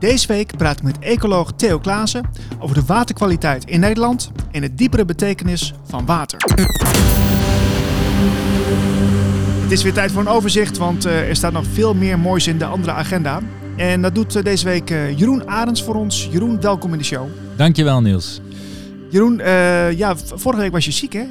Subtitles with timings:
[0.00, 4.74] Deze week praat ik met ecoloog Theo Klaassen over de waterkwaliteit in Nederland en de
[4.74, 6.38] diepere betekenis van water.
[9.62, 12.46] Het is weer tijd voor een overzicht, want uh, er staat nog veel meer moois
[12.46, 13.40] in de andere agenda.
[13.76, 16.28] En dat doet uh, deze week uh, Jeroen Arends voor ons.
[16.32, 17.28] Jeroen, welkom in de show.
[17.56, 18.40] Dankjewel Niels.
[19.10, 19.36] Jeroen,
[19.96, 21.24] ja, vorige week was je ziek hè?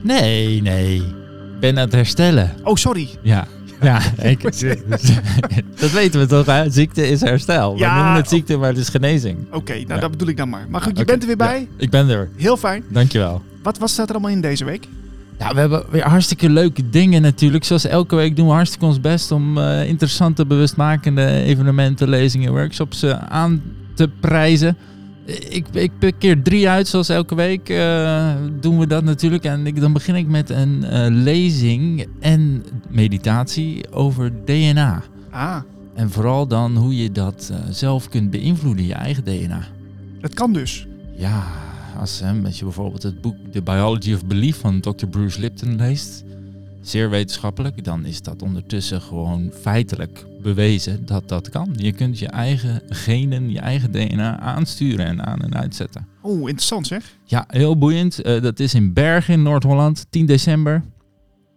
[0.00, 0.96] Nee, nee.
[0.96, 2.54] Ik ben aan het herstellen.
[2.62, 3.08] Oh, sorry.
[3.22, 3.46] Ja.
[3.80, 4.00] Ja,
[4.32, 4.42] ik,
[5.80, 6.70] dat weten we toch, hè?
[6.70, 7.76] Ziekte is herstel.
[7.76, 9.38] Ja, we noemen het ziekte, maar het is genezing.
[9.52, 9.98] Oké, nou ja.
[9.98, 10.66] dat bedoel ik dan maar.
[10.68, 11.60] Maar goed, je bent er weer bij.
[11.60, 12.28] Ja, ik ben er.
[12.36, 12.84] Heel fijn.
[12.88, 13.42] Dankjewel.
[13.62, 14.86] Wat, wat staat er allemaal in deze week?
[15.38, 17.64] Ja, we hebben weer hartstikke leuke dingen natuurlijk.
[17.64, 23.04] Zoals elke week doen we hartstikke ons best om uh, interessante, bewustmakende evenementen, lezingen, workshops
[23.04, 23.62] uh, aan
[23.94, 24.76] te prijzen.
[25.28, 29.44] Ik, ik keer drie uit, zoals elke week uh, doen we dat natuurlijk.
[29.44, 35.02] En ik, dan begin ik met een uh, lezing en meditatie over DNA.
[35.30, 35.60] Ah.
[35.94, 39.66] En vooral dan hoe je dat uh, zelf kunt beïnvloeden, je eigen DNA.
[40.20, 40.86] Dat kan dus?
[41.16, 41.46] Ja,
[41.98, 45.06] als, als je bijvoorbeeld het boek The Biology of Belief van Dr.
[45.06, 46.24] Bruce Lipton leest
[46.88, 51.74] zeer wetenschappelijk, dan is dat ondertussen gewoon feitelijk bewezen dat dat kan.
[51.76, 56.06] Je kunt je eigen genen, je eigen DNA aansturen en aan en uitzetten.
[56.24, 57.16] Oeh, interessant zeg.
[57.24, 58.26] Ja, heel boeiend.
[58.26, 60.82] Uh, dat is in Bergen in Noord-Holland, 10 december.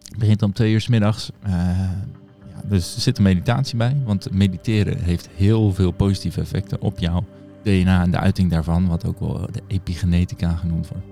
[0.04, 1.32] Het begint om twee uur s middags.
[1.45, 6.82] Uh, ja, dus er zit een meditatie bij, want mediteren heeft heel veel positieve effecten
[6.82, 7.26] op jouw
[7.64, 11.06] DNA en de uiting daarvan, wat ook wel de epigenetica genoemd wordt.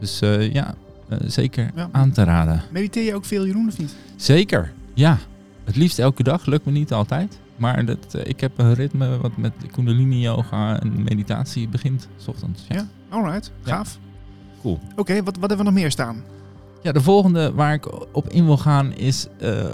[0.00, 0.74] Dus uh, ja,
[1.08, 1.88] uh, zeker ja.
[1.92, 2.62] aan te raden.
[2.70, 3.94] Mediteer je ook veel, Jeroen, of niet?
[4.16, 5.18] Zeker, ja.
[5.64, 7.38] Het liefst elke dag, lukt me niet altijd.
[7.56, 12.28] Maar dat, uh, ik heb een ritme wat met kundalini yoga en meditatie begint, s
[12.28, 12.64] ochtends.
[12.68, 13.52] Ja, ja alright.
[13.62, 13.98] Gaaf.
[14.00, 14.08] Ja.
[14.60, 14.80] Cool.
[14.90, 16.22] Oké, okay, wat, wat hebben we nog meer staan?
[16.82, 19.64] Ja, de volgende waar ik op in wil gaan is uh,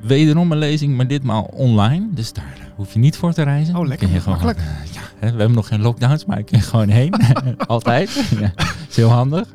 [0.00, 2.08] wederom een lezing, maar ditmaal online.
[2.10, 3.76] Dus daar hoef je niet voor te reizen.
[3.76, 4.08] Oh, lekker.
[4.08, 4.58] Je gewoon, makkelijk.
[4.92, 7.14] ja, hè, we hebben nog geen lockdowns, maar ik kan gewoon heen.
[7.66, 8.10] Altijd.
[8.40, 8.52] ja,
[8.88, 9.54] is heel handig.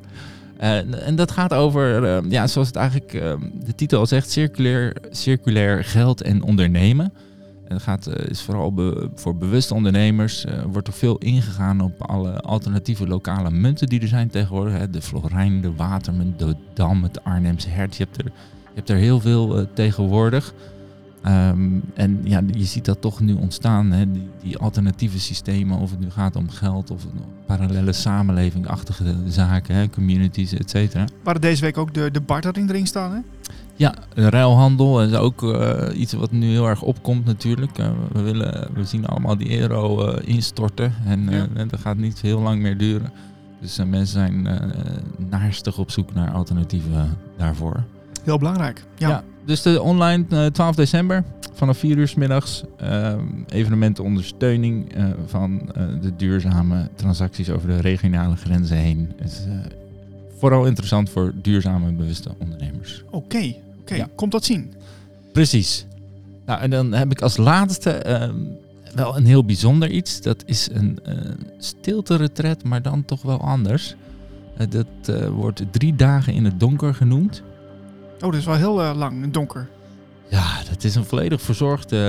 [0.62, 3.34] Uh, en dat gaat over, uh, ja, zoals het eigenlijk uh,
[3.66, 7.14] de titel al zegt, circulair, circulair geld en ondernemen.
[7.64, 8.74] En dat gaat, is vooral
[9.16, 14.30] voor bewuste ondernemers, wordt er veel ingegaan op alle alternatieve lokale munten die er zijn
[14.30, 14.78] tegenwoordig.
[14.78, 14.90] Hè.
[14.90, 17.96] De Florijn, de Watermunt, de Dam, het Arnhemse Hert.
[17.96, 20.54] Je hebt er, je hebt er heel veel tegenwoordig.
[21.28, 24.12] Um, en ja, je ziet dat toch nu ontstaan, hè?
[24.12, 27.06] Die, die, alternatieve systemen, of het nu gaat om geld of
[27.46, 29.90] parallele samenlevingachtige zaken, hè?
[29.90, 31.06] communities, et cetera.
[31.24, 33.20] Waar deze week ook de, de bartering erin staan, hè?
[33.76, 37.78] Ja, ruilhandel is ook uh, iets wat nu heel erg opkomt natuurlijk.
[37.78, 41.66] Uh, we, willen, we zien allemaal die euro uh, instorten en ja.
[41.66, 43.12] dat gaat niet heel lang meer duren.
[43.60, 44.48] Dus mensen zijn
[45.30, 47.84] naarstig op zoek naar alternatieven daarvoor.
[48.24, 49.10] Heel belangrijk, ja.
[49.10, 51.24] ja dus de online uh, 12 december
[51.54, 52.64] vanaf 4 uur s middags.
[52.84, 53.14] Uh,
[53.48, 59.12] evenementen ondersteuning uh, van uh, de duurzame transacties over de regionale grenzen heen.
[59.18, 59.42] Het is
[60.38, 63.04] vooral interessant voor duurzame en bewuste ondernemers.
[63.06, 63.82] Oké, okay, oké.
[63.82, 63.98] Okay.
[63.98, 64.08] Ja.
[64.16, 64.74] Komt dat zien?
[65.34, 65.86] Precies.
[66.46, 68.36] Nou, en dan heb ik als laatste ehm,
[68.96, 70.22] wel een heel bijzonder iets.
[70.22, 71.00] Dat is een
[71.58, 73.96] stilte-retret, maar dan toch wel anders.
[74.70, 77.44] dat wordt drie dagen in het donker genoemd.
[78.22, 79.70] Oh, dat is wel heel uh, lang, donker.
[80.30, 82.00] Ja, dat is een volledig verzorgd uh,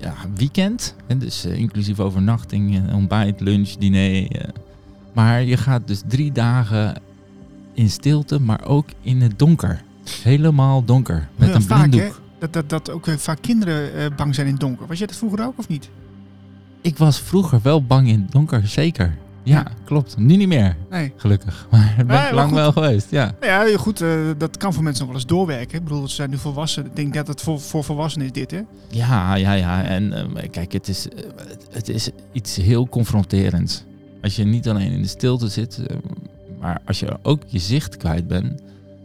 [0.00, 0.94] ja, weekend.
[1.06, 4.50] En dus uh, inclusief overnachting, ontbijt, lunch, diner.
[5.12, 7.00] maar je gaat dus drie dagen
[7.74, 9.82] in stilte, maar ook in het donker.
[10.22, 12.20] Helemaal donker, met ja, een vaak, blinddoek.
[12.38, 14.86] Dat, dat, dat ook vaak kinderen bang zijn in het donker.
[14.86, 15.90] Was jij dat vroeger ook of niet?
[16.80, 19.16] Ik was vroeger wel bang in het donker, zeker.
[19.48, 20.18] Ja, klopt.
[20.18, 20.76] Nu niet meer.
[20.90, 21.12] Nee.
[21.16, 21.66] Gelukkig.
[21.70, 23.10] Maar dat ben ik lang wel geweest.
[23.10, 24.02] Ja, ja goed.
[24.02, 25.78] Uh, dat kan voor mensen nog wel eens doorwerken.
[25.78, 26.84] Ik bedoel, ze zijn nu volwassen.
[26.86, 28.60] Ik denk dat het voor, voor volwassenen is dit, hè?
[28.88, 29.84] Ja, ja, ja.
[29.84, 31.12] En uh, kijk, het is, uh,
[31.70, 33.84] het is iets heel confronterends.
[34.22, 35.80] Als je niet alleen in de stilte zit,
[36.60, 38.62] maar als je ook je zicht kwijt bent,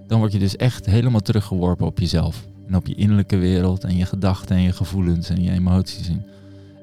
[0.08, 2.46] dan word je dus echt helemaal teruggeworpen op jezelf.
[2.68, 6.12] En op je innerlijke wereld en je gedachten en je gevoelens en je emoties.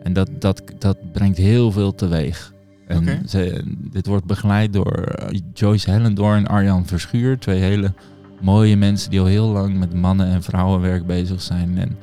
[0.02, 2.52] En dat, dat, dat brengt heel veel teweeg.
[2.90, 7.38] En ze, dit wordt begeleid door eh, Joyce Hellendoorn en Arjan Verschuur.
[7.38, 7.92] Twee hele
[8.40, 11.78] mooie mensen die al heel lang met mannen- en vrouwenwerk bezig zijn.
[11.78, 11.96] En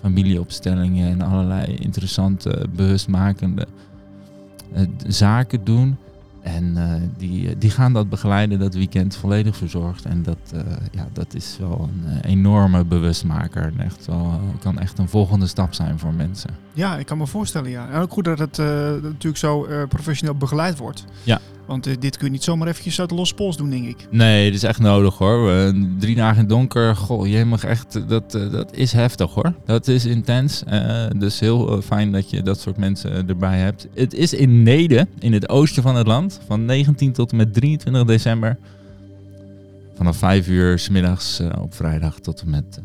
[0.00, 3.66] familieopstellingen en allerlei interessante, bewustmakende
[4.76, 5.96] uh, zaken doen.
[6.42, 10.04] En uh, die, die gaan dat begeleiden dat weekend volledig verzorgd.
[10.04, 10.60] En dat, uh,
[10.90, 13.72] ja, dat is wel een enorme bewustmaker.
[13.78, 16.50] Echt wel, kan echt een volgende stap zijn voor mensen.
[16.72, 17.88] Ja, ik kan me voorstellen, ja.
[17.90, 18.56] En ook goed dat het
[19.02, 21.04] natuurlijk zo professioneel begeleid wordt.
[21.22, 21.40] Ja.
[21.66, 24.06] Want eh, dit kun je niet zomaar eventjes uit de losse pols doen, denk ik.
[24.10, 25.50] Nee, dat is echt nodig hoor.
[25.52, 25.68] Eh,
[25.98, 29.52] drie dagen in het donker, goh, je mag echt, dat, eh, dat is heftig hoor.
[29.64, 30.64] Dat is intens.
[30.64, 33.88] Eh, dus heel eh, fijn dat je dat soort mensen erbij hebt.
[33.94, 37.54] Het is in Neden, in het oosten van het land, van 19 tot en met
[37.54, 38.58] 23 december.
[39.96, 42.80] Vanaf 5 uur s middags eh, op vrijdag tot en met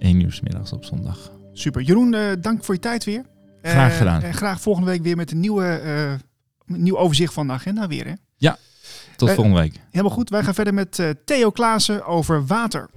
[0.00, 1.30] eh, 1 uur s middags op zondag.
[1.52, 1.82] Super.
[1.82, 3.22] Jeroen, eh, dank voor je tijd weer.
[3.62, 4.22] Graag Eh, gedaan.
[4.22, 6.12] En graag volgende week weer met een nieuwe, eh,
[6.78, 8.06] nieuw overzicht van de agenda weer.
[8.06, 8.12] Hè?
[9.16, 9.80] Tot Eh, volgende week.
[9.90, 10.30] Helemaal goed.
[10.30, 12.90] Wij gaan verder met eh, Theo Klaassen over water.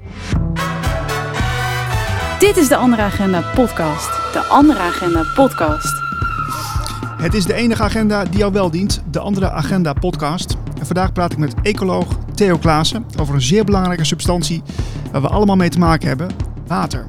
[2.40, 4.34] Dit is de Andere Agenda podcast.
[4.34, 6.02] De Andere Agenda podcast.
[7.18, 10.56] Het is de enige agenda die jou wel dient, de andere Agenda podcast.
[10.80, 14.62] En vandaag praat ik met ecoloog Theo Klaassen over een zeer belangrijke substantie
[15.12, 16.30] waar we allemaal mee te maken hebben,
[16.68, 17.08] water.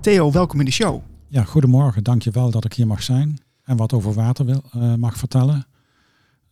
[0.00, 1.02] Theo, welkom in de show.
[1.28, 2.02] Ja, goedemorgen.
[2.04, 5.16] Dank je wel dat ik hier mag zijn en wat over water wil, eh, mag
[5.16, 5.66] vertellen.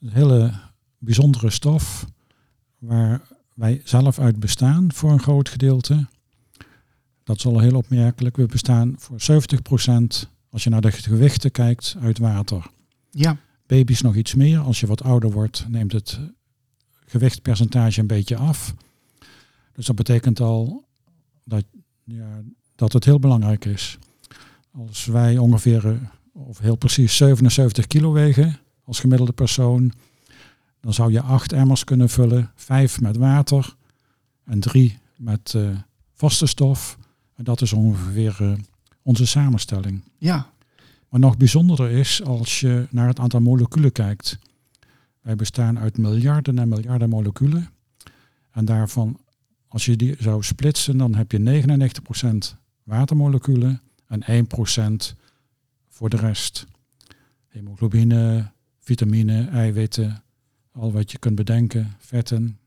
[0.06, 0.52] Een hele
[0.98, 2.06] bijzondere stof
[2.78, 3.22] waar
[3.54, 6.06] wij zelf uit bestaan voor een groot gedeelte.
[7.24, 8.36] Dat is al heel opmerkelijk.
[8.36, 12.66] We bestaan voor 70% als je naar de gewichten kijkt uit water.
[13.10, 13.36] Ja,
[13.66, 14.58] Baby's nog iets meer.
[14.58, 16.20] Als je wat ouder wordt neemt het
[17.06, 18.74] gewichtpercentage een beetje af.
[19.72, 20.84] Dus dat betekent al
[21.44, 21.64] dat,
[22.04, 22.42] ja,
[22.74, 23.98] dat het heel belangrijk is.
[24.70, 25.96] Als wij ongeveer, eh,
[26.32, 29.92] of heel precies 77 kilo wegen als gemiddelde persoon,
[30.80, 32.50] dan zou je acht emmers kunnen vullen.
[32.54, 33.76] Vijf met water
[34.44, 35.68] en drie met eh,
[36.14, 36.98] vaste stof.
[37.34, 38.52] En dat is ongeveer eh,
[39.02, 40.02] onze samenstelling.
[40.18, 40.50] ja,
[41.08, 44.38] Maar nog bijzonderder is als je naar het aantal moleculen kijkt.
[45.20, 47.70] Wij bestaan uit miljarden en miljarden moleculen.
[48.50, 49.18] En daarvan,
[49.68, 51.64] als je die zou splitsen, dan heb je
[52.54, 54.46] 99% watermoleculen en
[55.12, 55.16] 1%
[55.88, 56.66] voor de rest.
[57.46, 58.50] Hemoglobine,
[58.86, 60.22] vitamine, eiwitten,
[60.72, 62.58] al wat je kunt bedenken, vetten.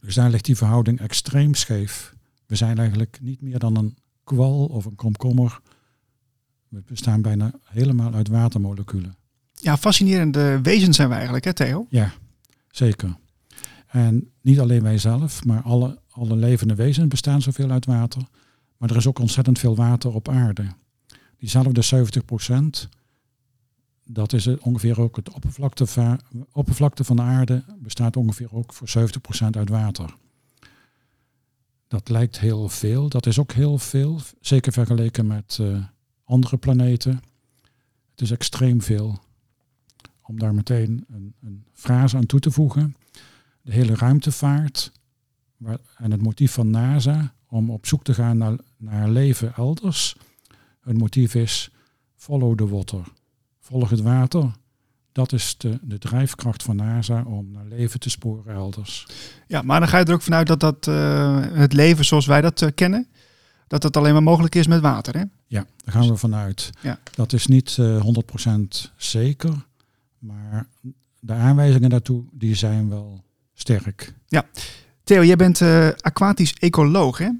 [0.00, 2.14] Dus daar ligt die verhouding extreem scheef.
[2.46, 5.60] We zijn eigenlijk niet meer dan een kwal of een komkommer
[6.70, 9.16] we bestaan bijna helemaal uit watermoleculen.
[9.54, 11.86] ja, fascinerende wezens zijn we eigenlijk, hè Theo?
[11.88, 12.12] Ja,
[12.70, 13.16] zeker.
[13.86, 18.22] En niet alleen wij zelf, maar alle, alle levende wezens bestaan zoveel uit water.
[18.76, 20.66] Maar er is ook ontzettend veel water op aarde.
[21.38, 22.24] Diezelfde 70
[24.12, 26.18] dat is ongeveer ook het oppervlakte,
[26.52, 28.88] oppervlakte van de aarde bestaat ongeveer ook voor
[29.44, 30.14] 70% uit water.
[31.88, 33.08] Dat lijkt heel veel.
[33.08, 35.84] Dat is ook heel veel, zeker vergeleken met eh,
[36.24, 37.22] andere planeten.
[38.10, 39.18] Het is extreem veel.
[40.22, 42.96] Om daar meteen een, een frase aan toe te voegen.
[43.62, 44.92] De hele ruimtevaart
[45.56, 50.16] waar, en het motief van NASA om op zoek te gaan naar, naar leven elders.
[50.80, 51.70] Het motief is
[52.14, 53.12] follow the water.
[53.70, 54.50] Volg het water.
[55.12, 59.06] Dat is de, de drijfkracht van NASA om naar leven te sporen elders.
[59.46, 62.40] Ja, maar dan ga je er ook vanuit dat, dat eh, het leven zoals wij
[62.40, 63.08] dat eh, kennen,
[63.66, 65.24] dat dat alleen maar mogelijk is met water, hè?
[65.46, 66.70] Ja, daar gaan we vanuit.
[66.80, 66.98] Ja.
[67.14, 68.04] Dat is niet eh
[68.86, 69.66] 100% zeker,
[70.18, 70.66] maar
[71.20, 73.24] de aanwijzingen daartoe die zijn wel
[73.54, 74.14] sterk.
[75.04, 75.62] Theo, jij bent
[76.00, 77.30] aquatisch ecoloog, hè?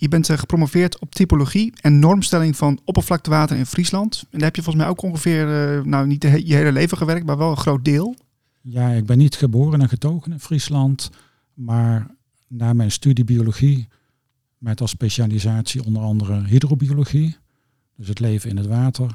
[0.00, 4.22] Je bent eh, gepromoveerd op typologie en normstelling van oppervlaktewater in Friesland.
[4.22, 7.26] En daar heb je volgens mij ook ongeveer, eh, nou niet je hele leven gewerkt,
[7.26, 8.16] maar wel een groot deel.
[8.60, 11.10] Ja, ik ben niet geboren en getogen in Friesland,
[11.54, 12.16] maar
[12.46, 13.88] na mijn studie biologie,
[14.58, 17.36] met als specialisatie onder andere hydrobiologie,
[17.96, 19.14] dus het leven in het water,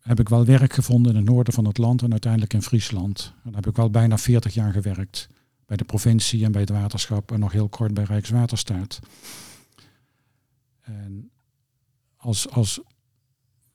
[0.00, 3.32] heb ik wel werk gevonden in het noorden van het land en uiteindelijk in Friesland.
[3.34, 5.28] En daar heb ik wel bijna 40 jaar gewerkt.
[5.66, 8.98] Bij de provincie en bij het waterschap en nog heel kort bij Rijkswaterstaat.
[10.80, 11.30] En
[12.16, 12.80] als, als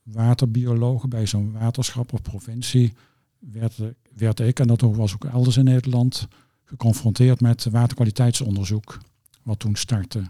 [0.03, 2.93] waterbioloog bij zo'n waterschap of provincie
[3.39, 3.81] werd,
[4.15, 6.27] werd ik, en dat was ook elders in Nederland,
[6.63, 8.99] geconfronteerd met waterkwaliteitsonderzoek,
[9.43, 10.23] wat toen startte.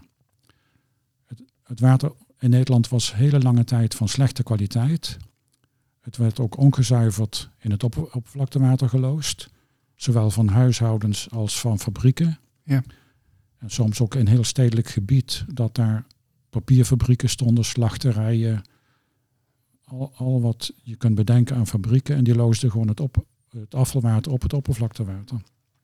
[1.26, 5.16] Het, het water in Nederland was hele lange tijd van slechte kwaliteit.
[6.00, 9.50] Het werd ook ongezuiverd in het op, oppervlaktewater geloosd,
[10.02, 12.38] zowel van huishoudens als van fabrieken.
[12.62, 12.82] Ja.
[13.58, 16.06] En soms ook in heel stedelijk gebied, dat daar
[16.50, 18.62] papierfabrieken stonden, slachterijen,
[19.84, 22.16] al, al wat je kunt bedenken aan fabrieken.
[22.16, 25.40] En die loosden gewoon het, op, het afvalwater op het oppervlaktewater.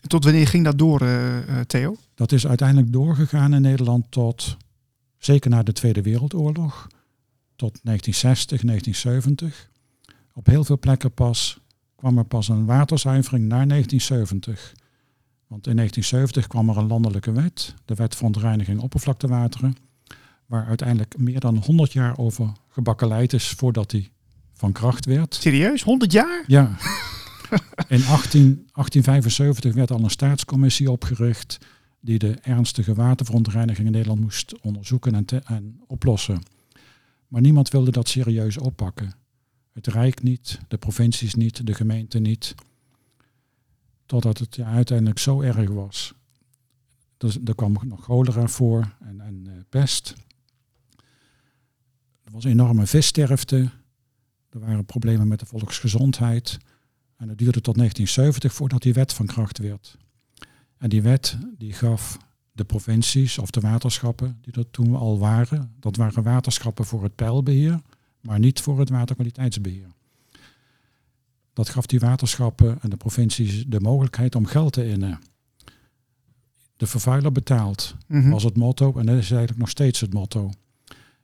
[0.07, 1.97] Tot wanneer ging dat door, eh, eh, Theo?
[2.15, 4.57] Dat is uiteindelijk doorgegaan in Nederland tot,
[5.19, 6.87] zeker na de Tweede Wereldoorlog,
[7.57, 9.71] tot 1960, 1970.
[10.33, 11.61] Op heel veel plekken pas
[11.99, 14.73] kwam er pas een waterzuivering na 1970.
[15.47, 19.77] Want in 1970 kwam er een landelijke wet, de Wet van Reiniging Oppervlaktewateren,
[20.47, 24.11] waar uiteindelijk meer dan 100 jaar over gebakkeleid is voordat die
[24.53, 25.35] van kracht werd.
[25.35, 25.83] Serieus?
[25.83, 26.45] 100 jaar?
[26.47, 26.77] Ja,
[27.89, 28.41] In 18,
[28.73, 31.59] 1875 werd al een staatscommissie opgericht
[32.01, 36.43] die de ernstige waterverontreiniging in Nederland moest onderzoeken en, te- en oplossen.
[37.29, 39.13] Maar niemand wilde dat serieus oppakken.
[39.79, 42.55] Het Rijk niet, de provincies niet, de gemeente niet.
[44.07, 46.15] Totdat het uiteindelijk zo erg was.
[47.17, 50.15] Dus, er kwam nog cholera voor en, en eh, pest.
[52.25, 53.71] Er was enorme vissterfte.
[54.51, 56.59] Er waren problemen met de volksgezondheid.
[57.17, 59.97] En het duurde tot 1970 voordat die wet van kracht werd.
[60.79, 62.19] En die wet die gaf
[62.53, 67.15] de provincies of de waterschappen die er toen al waren, dat waren waterschappen voor het
[67.15, 67.83] peilbeheer,
[68.21, 69.87] maar niet voor het waterkwaliteitsbeheer.
[71.53, 75.19] Dat gaf die waterschappen en de provincies de mogelijkheid om geld te innen.
[76.77, 78.31] De vervuiler betaalt, Mhm.
[78.31, 80.51] was het motto en dat is eigenlijk nog steeds het motto.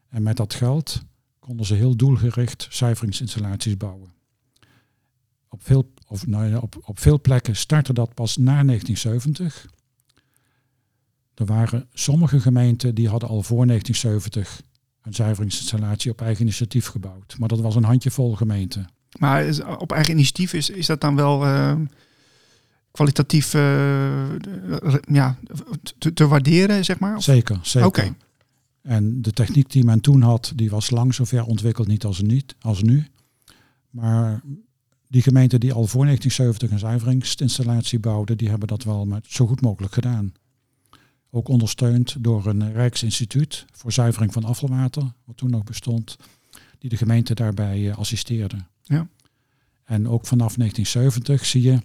[0.08, 1.02] En met dat geld
[1.38, 4.12] konden ze heel doelgericht zuiveringsinstallaties bouwen.
[5.48, 9.66] Op veel, of, nou ja, op, op veel plekken startte dat pas na 1970.
[11.34, 14.62] Er waren sommige gemeenten die hadden al voor 1970
[15.04, 17.34] een zuiveringsinstallatie op eigen initiatief gebouwd.
[17.38, 18.86] Maar dat was een handjevol gemeenten.
[19.18, 21.74] Maar is- op eigen initiatief is, is dat dan wel eh,
[22.90, 24.30] kwalitatief eh,
[25.10, 25.36] ja,
[25.98, 27.16] te, te waarderen, zeg maar?
[27.16, 27.88] Of- Zeker, zeker.
[27.88, 28.14] Oké.
[28.82, 32.20] En de techniek die men toen had, die was lang zo ver ontwikkeld niet als,
[32.20, 33.06] niet als nu.
[33.90, 34.42] Maar
[35.08, 39.46] die gemeenten die al voor 1970 een zuiveringsinstallatie bouwden, die hebben dat wel met zo
[39.46, 40.32] goed mogelijk gedaan.
[41.34, 46.16] Ook ondersteund door een Rijksinstituut voor zuivering van afvalwater, wat toen nog bestond,
[46.78, 48.56] die de gemeente daarbij eh, assisteerde.
[48.82, 49.08] Ja.
[49.84, 51.80] En ook vanaf 1970 zie je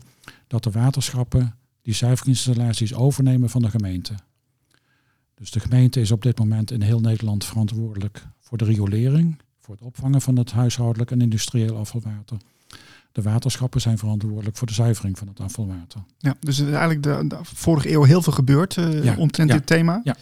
[0.48, 4.14] dat de waterschappen die zuiveringsinstallaties overnemen van de gemeente.
[5.34, 9.74] Dus de gemeente is op dit moment in heel Nederland verantwoordelijk voor de riolering, voor
[9.76, 12.38] het opvangen van het huishoudelijk en industrieel afvalwater.
[13.12, 16.04] De waterschappen zijn verantwoordelijk voor de zuivering van het afvalwater.
[16.18, 19.56] Ja, dus er is eigenlijk de, de vorige eeuw heel veel gebeurd Ja, omtrent ja,
[19.56, 20.02] dit thema.
[20.04, 20.16] ja.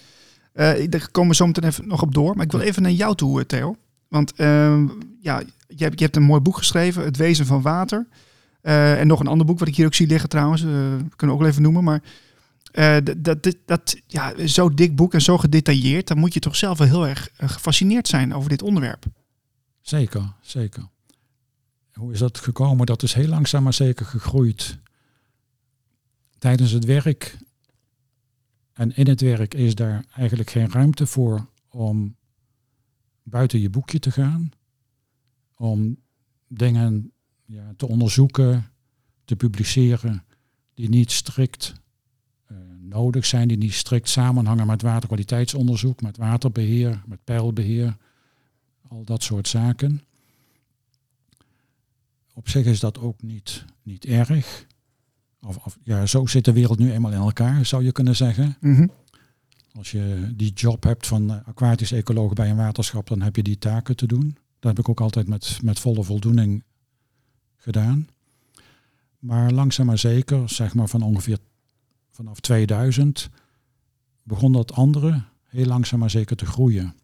[0.53, 2.35] Eh, daar komen we zo meteen even nog op door.
[2.35, 3.75] Maar ik wil even naar jou toe, eh, Theo.
[4.07, 4.87] Want ehm,
[5.21, 8.07] ja, je hebt, je hebt een mooi boek geschreven, Het Wezen van Water.
[8.61, 10.61] En nog een ander boek wat ik hier ook zie liggen trouwens.
[10.61, 11.83] kunnen we ook wel even noemen.
[11.83, 12.01] Maar
[13.03, 16.07] dat, dat, dat, ja, zo dik boek en zo gedetailleerd.
[16.07, 19.05] Dan moet je toch zelf wel heel erg gefascineerd zijn over dit onderwerp.
[19.81, 20.87] Zeker, zeker.
[21.97, 22.85] Hoe is dat gekomen?
[22.85, 24.79] Dat is heel langzaam maar zeker gegroeid.
[26.37, 27.37] Tijdens het werk
[28.73, 32.15] en in het werk is daar eigenlijk geen ruimte voor om
[33.23, 34.49] buiten je boekje te gaan.
[35.55, 35.97] Om
[36.47, 37.11] dingen
[37.45, 38.71] ja, te onderzoeken,
[39.25, 40.23] te publiceren
[40.73, 41.73] die niet strikt
[42.45, 47.97] eh, nodig zijn, die niet strikt samenhangen met waterkwaliteitsonderzoek, met waterbeheer, met peilbeheer,
[48.87, 50.01] al dat soort zaken.
[52.37, 54.65] Op zich is dat ook niet, niet erg.
[55.41, 58.57] Of, of, ja, zo zit de wereld nu eenmaal in elkaar, zou je kunnen zeggen.
[58.61, 58.87] Mhm.
[59.73, 63.43] Als je die job hebt van eh, aquatisch ecoloog bij een waterschap, dan heb je
[63.43, 64.37] die taken te doen.
[64.59, 66.63] Dat heb ik ook altijd met, met volle voldoening
[67.55, 68.07] gedaan.
[69.19, 71.37] Maar langzaam maar zeker, zeg maar van ongeveer
[72.09, 73.29] vanaf 2000,
[74.23, 76.95] begon dat andere heel langzaam maar zeker te groeien.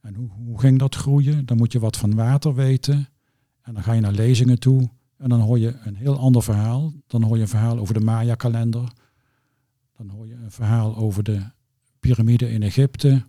[0.00, 1.46] En hoe, hoe ging dat groeien?
[1.46, 3.08] Dan moet je wat van water weten.
[3.68, 4.88] En dan ga je naar lezingen toe.
[5.16, 6.92] En dan hoor je een heel ander verhaal.
[7.06, 8.92] Dan hoor je een verhaal over de Maya-kalender.
[9.96, 11.42] Dan hoor je een verhaal over de
[12.00, 13.24] piramide in Egypte.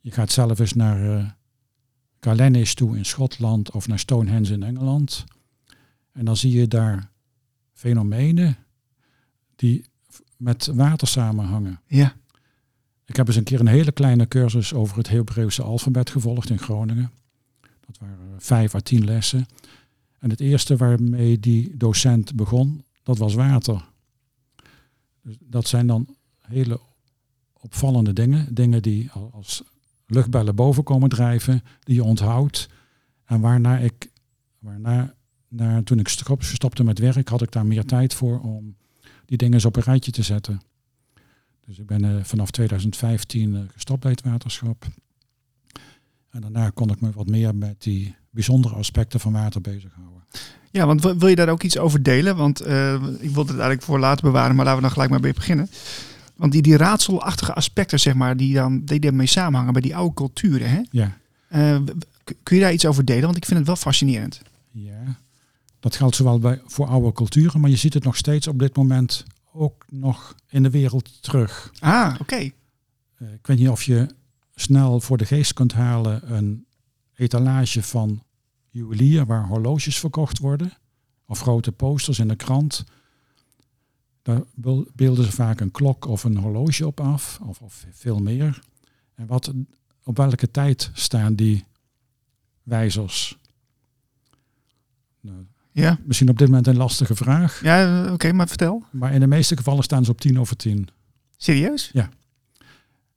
[0.00, 1.30] Je gaat zelf eens naar uh,
[2.20, 5.24] Galenis toe in Schotland of naar Stonehenge in Engeland.
[6.12, 7.10] En dan zie je daar
[7.72, 8.56] fenomenen
[9.56, 9.84] die
[10.36, 11.80] met water samenhangen.
[11.86, 12.14] Ja.
[13.04, 16.58] Ik heb eens een keer een hele kleine cursus over het Hebreeuwse alfabet gevolgd in
[16.58, 17.10] Groningen.
[17.92, 19.46] Dat waren vijf à tien lessen.
[20.18, 23.88] En het eerste waarmee die docent begon, dat was water.
[25.22, 26.80] Dus dat zijn dan hele
[27.52, 28.54] opvallende dingen.
[28.54, 29.62] Dingen die als
[30.06, 32.68] luchtbellen boven komen drijven, die je onthoudt.
[33.24, 34.10] En waarna ik,
[34.58, 35.14] waarna,
[35.48, 36.08] na, toen ik
[36.38, 38.76] stopte met werk, had ik daar meer tijd voor om
[39.24, 40.60] die dingen eens op een rijtje te zetten.
[41.66, 44.86] Dus ik ben uh, vanaf 2015 uh, gestopt bij het waterschap.
[46.32, 50.22] En daarna kon ik me wat meer met die bijzondere aspecten van water bezighouden.
[50.70, 52.36] Ja, want wil je daar ook iets over delen?
[52.36, 55.20] Want uh, ik wilde het eigenlijk voor later bewaren, maar laten we dan gelijk maar
[55.20, 55.70] bij beginnen.
[56.36, 60.14] Want die, die raadselachtige aspecten, zeg maar, die dan die ermee samenhangen bij die oude
[60.14, 60.80] culturen, hè?
[60.90, 61.18] Ja.
[61.54, 61.80] Uh,
[62.42, 63.22] kun je daar iets over delen?
[63.22, 64.42] Want ik vind het wel fascinerend.
[64.70, 65.18] Ja,
[65.80, 68.76] dat geldt zowel bij, voor oude culturen, maar je ziet het nog steeds op dit
[68.76, 71.72] moment ook nog in de wereld terug.
[71.78, 72.22] Ah, oké.
[72.22, 72.52] Okay.
[73.18, 74.08] Uh, ik weet niet of je
[74.54, 76.66] snel voor de geest kunt halen een
[77.14, 78.22] etalage van
[78.68, 80.72] juwelier waar horloges verkocht worden.
[81.26, 82.84] of grote posters in de krant.
[84.22, 84.42] Daar
[84.94, 88.62] beelden ze vaak een klok of een horloge op af, of, of veel meer.
[89.14, 89.52] En wat,
[90.04, 91.64] op welke tijd staan die
[92.62, 93.38] wijzers?
[95.20, 98.84] Nou, Ja, misschien op dit moment een lastige vraag, ja eh, oké, maar vertel.
[98.90, 100.88] maar in de meeste gevallen staan ze op tien over tien.
[101.36, 101.90] Serieus?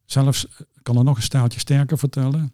[0.05, 2.53] Zelfs eh, kan er nog een staaltje sterker vertellen.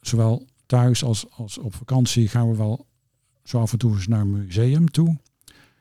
[0.00, 2.86] Zowel thuis als, als op vakantie gaan we wel
[3.44, 5.18] zo af en toe eens naar een museum toe.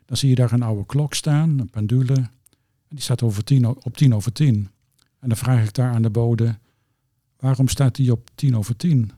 [0.06, 2.14] Dan zie je daar een oude klok staan, een pendule.
[2.14, 4.70] En die staat over tien, op tien over tien.
[5.20, 6.58] En dan vraag ik daar aan de bode,
[7.40, 9.12] waarom staat die op tien over tien?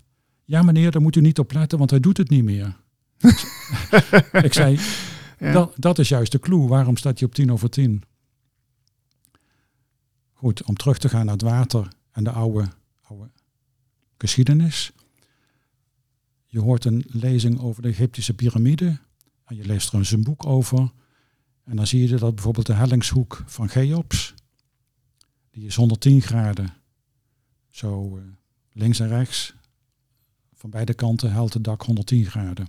[0.43, 2.75] Ja meneer, daar moet u niet op letten, want hij doet het niet meer.
[4.48, 4.79] ik zei,
[5.39, 5.51] Ja.
[5.51, 6.67] dat, dat is juist de clue.
[6.67, 8.03] Waarom staat hij op tien over tien?
[10.41, 12.67] Goed, om terug te gaan naar het water en de oude,
[13.01, 13.29] oude
[14.17, 14.91] geschiedenis.
[16.45, 19.00] Je hoort een lezing over de Egyptische piramide.
[19.45, 20.91] En je leest er eens een boek over.
[21.63, 24.33] En dan zie je dat bijvoorbeeld de hellingshoek van Cheops.
[25.51, 26.74] Die is 110 graden.
[27.69, 28.24] Zo eh,
[28.71, 29.53] links en rechts.
[30.53, 32.67] Van beide kanten helt het dak 110 graden.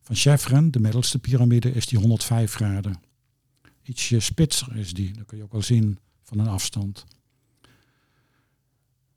[0.00, 3.00] Van Chevron, de middelste piramide, is die 105 graden.
[3.82, 5.12] Ietsje spitser is die.
[5.12, 7.04] Dat kun je ook wel zien van een afstand.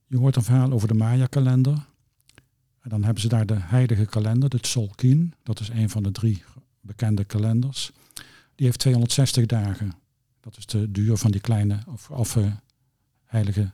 [0.07, 1.85] Je hoort een verhaal over de Maya-kalender.
[2.79, 5.33] En dan hebben ze daar de heilige kalender, de Tzolk'in.
[5.43, 6.43] Dat is een van de drie
[6.81, 7.91] bekende kalenders.
[8.55, 9.93] Die heeft 260 dagen.
[10.39, 12.37] Dat is de duur van die kleine of, of
[13.25, 13.69] heilige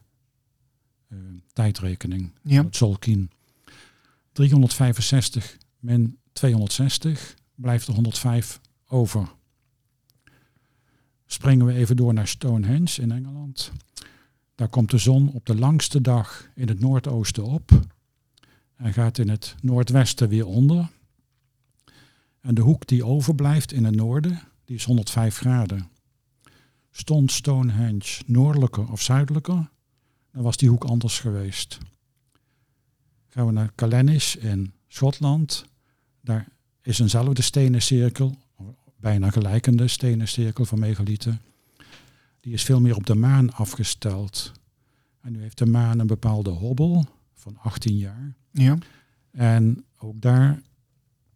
[1.07, 1.17] eh,
[1.53, 2.33] tijdrekening.
[2.41, 2.63] Ja.
[2.63, 3.31] Tzolk'in.
[4.31, 9.31] 365 min 260 blijft er 105 over.
[11.31, 13.71] Springen we even door naar Stonehenge in Engeland.
[14.55, 17.71] Daar komt de zon op de langste dag in het noordoosten op
[18.75, 20.89] en gaat in het noordwesten weer onder.
[22.41, 25.89] En de hoek die overblijft in het noorden, die is 105 graden.
[26.91, 29.69] Stond Stonehenge noordelijker of zuidelijker,
[30.31, 31.77] dan was die hoek anders geweest.
[33.27, 35.65] Gaan we naar Callanish in Schotland.
[36.21, 36.47] Daar
[36.81, 38.37] is eenzelfde stenen cirkel,
[39.01, 41.41] bijna gelijkende stenen cirkel van megalieten.
[42.39, 44.51] Die is veel meer op de maan afgesteld.
[45.21, 48.35] En nu heeft de maan een bepaalde hobbel van 18 jaar.
[48.51, 48.77] Ja.
[49.31, 50.61] En ook daar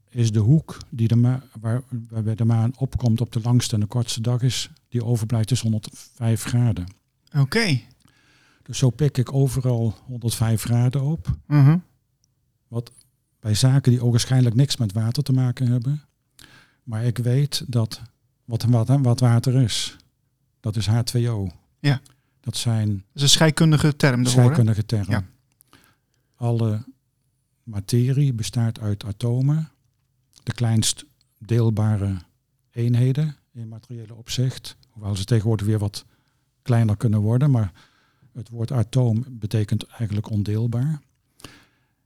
[0.10, 3.86] is de hoek die de waar, waarbij de maan opkomt op de langste en de
[3.86, 6.88] kortste dag is, die overblijft is 105 graden.
[7.38, 7.82] Oké.
[8.64, 11.38] Dus zo pik ik overal 105 graden op.
[11.46, 11.78] Mhm.
[13.46, 16.02] Bij zaken die waarschijnlijk niks met water te maken hebben.
[16.86, 18.02] Maar ik weet dat
[18.46, 19.98] wat, wat, wat water is,
[20.60, 21.54] dat is H2O.
[21.80, 22.02] Ja.
[22.40, 24.42] Dat zijn Dat is een scheikundige term daarvoor.
[24.42, 25.10] scheikundige termen.
[25.10, 25.78] Ja.
[26.36, 26.84] Alle
[27.64, 29.70] materie bestaat uit atomen,
[30.44, 31.06] de kleinst
[31.40, 32.18] deelbare
[32.72, 34.78] eenheden in materiële opzicht.
[34.90, 36.06] Hoewel ze tegenwoordig weer wat
[36.62, 37.72] kleiner kunnen worden, maar
[38.34, 41.02] het woord atoom betekent eigenlijk ondeelbaar.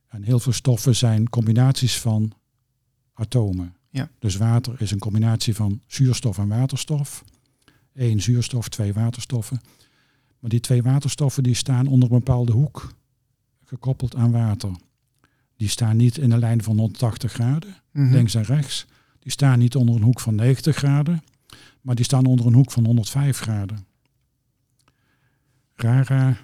[0.08, 2.34] En heel veel stoffen zijn combinaties van
[3.14, 3.76] atomen.
[3.90, 4.10] Ja.
[4.20, 7.24] Dus water is een combinatie van zuurstof en waterstof.
[7.94, 9.62] Eén zuurstof, twee waterstoffen.
[10.40, 12.94] Maar die twee waterstoffen die staan onder een bepaalde hoek
[13.66, 14.72] gekoppeld aan water.
[15.58, 18.12] Die staan niet in een lijn van 180 graden, Mhm.
[18.14, 18.86] links en rechts.
[19.20, 21.24] Die staan niet onder een hoek van 90 graden,
[21.82, 23.86] maar die staan onder een hoek van 105 graden.
[25.76, 26.38] Rara,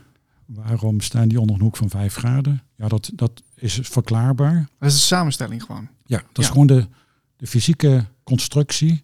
[0.46, 2.64] waarom staan die onder een hoek van 5 graden?
[2.76, 4.70] Ja, dat, dat is verklaarbaar.
[4.80, 5.88] Dat is de samenstelling gewoon.
[6.06, 6.42] Ja, dat Ja.
[6.44, 6.88] is gewoon de,
[7.36, 9.04] de fysieke constructie.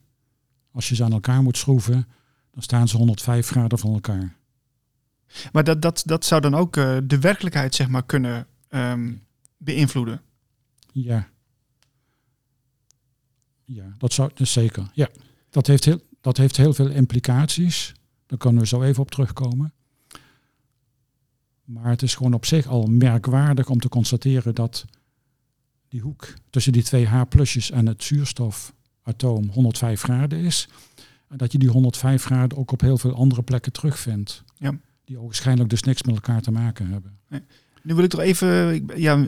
[0.71, 2.07] Als je ze aan elkaar moet schroeven,
[2.51, 4.35] dan staan ze 105 graden van elkaar.
[5.51, 9.13] Maar dat, dat, dat zou dan ook eh, de werkelijkheid zeg maar kunnen ehm,
[9.57, 10.21] beïnvloeden.
[10.91, 11.29] Ja.
[13.65, 14.89] Ja, dat zou dus zeker.
[14.93, 15.09] Ja,
[15.49, 17.93] dat heeft, heel, dat heeft heel veel implicaties.
[18.25, 19.73] Daar kunnen we zo even op terugkomen.
[21.63, 24.85] Maar het is gewoon op zich al merkwaardig om te constateren dat
[25.91, 30.67] die hoek tussen die twee H-plusjes en het zuurstofatoom 105 graden is.
[31.27, 34.43] En dat je die 105 graden ook op heel veel andere plekken terugvindt.
[34.57, 34.77] Ja.
[35.05, 37.17] Die waarschijnlijk dus niks met elkaar te maken hebben.
[37.83, 38.47] Nu wil ik toch even...
[38.95, 39.27] Ja,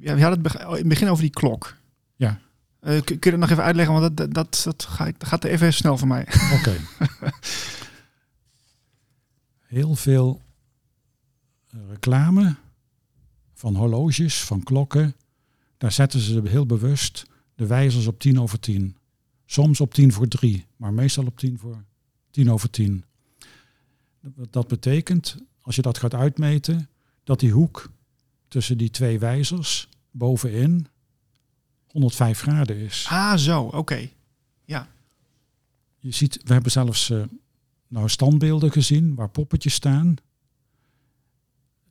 [0.00, 1.76] ja, we hadden het in het begin over die klok.
[2.16, 2.40] Ja.
[2.80, 3.94] Eh, kun je dat nog even uitleggen?
[3.94, 6.26] Want dat, dat, dat, dat gaat, dat gaat even snel voor mij.
[6.58, 6.76] Oké.
[9.76, 10.40] Heel veel
[11.70, 12.56] eh, reclame
[13.54, 15.14] van horloges, van klokken.
[15.80, 18.96] Daar zetten ze heel bewust de wijzers op tien over tien.
[19.46, 21.84] Soms op tien voor drie, maar meestal op tien voor
[22.30, 23.04] tien over tien.
[24.50, 26.88] Dat betekent, als je dat gaat uitmeten,
[27.24, 27.90] dat die hoek
[28.48, 30.86] tussen die twee wijzers bovenin
[31.86, 33.06] 105 graden is.
[33.08, 33.62] Ah, zo.
[33.62, 34.08] Oké.
[34.64, 34.88] Ja.
[35.98, 37.22] Je ziet, we hebben zelfs eh,
[37.88, 40.16] nou standbeelden gezien waar poppetjes staan.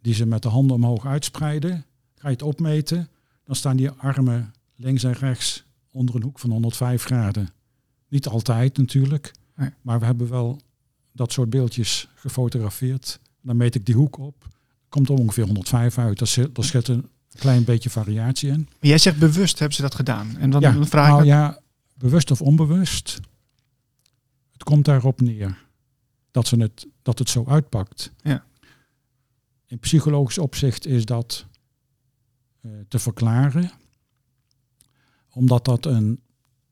[0.02, 1.86] Die ze met de handen omhoog uitspreiden.
[2.16, 3.10] Ga je het opmeten,
[3.50, 7.50] dan staan die armen links en rechts onder een hoek van 105 graden.
[8.08, 9.70] Niet altijd natuurlijk, Nee.
[9.82, 10.60] maar we hebben wel
[11.12, 13.20] dat soort beeldjes gefotografeerd.
[13.42, 14.48] Dan meet ik die hoek op,
[14.90, 16.18] komt er ongeveer 105 uit.
[16.54, 18.60] Daar zit, een klein beetje variatie in.
[18.70, 20.38] Maar jij zegt bewust hebben ze dat gedaan.
[20.38, 21.12] En dan, ja, dan vraag ik...
[21.12, 21.60] nou me- ja,
[21.94, 23.20] bewust of onbewust.
[24.52, 25.66] Het komt daarop neer
[26.32, 28.12] dat, ze het, dat het zo uitpakt.
[28.22, 28.44] Ja.
[29.68, 31.46] In psychologisch opzicht is dat
[32.88, 33.72] te verklaren,
[35.30, 36.22] omdat dat een,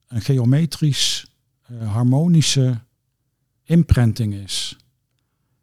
[0.07, 1.27] een geometrisch
[1.61, 2.79] eh, harmonische
[3.63, 4.77] imprinting is.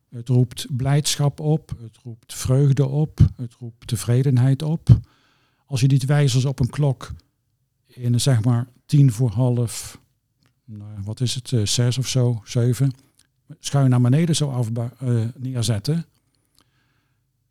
[0.08, 5.00] Het roept blijdschap op, het roept vreugde op, het roept tevredenheid op.
[5.66, 7.12] Als je die wijzers op een klok
[7.86, 10.00] in zeg maar tien voor half,
[10.64, 12.92] nou, wat is het, eh, zes of zo, zeven,
[13.58, 16.06] schuin naar beneden zo af, eh, neerzetten,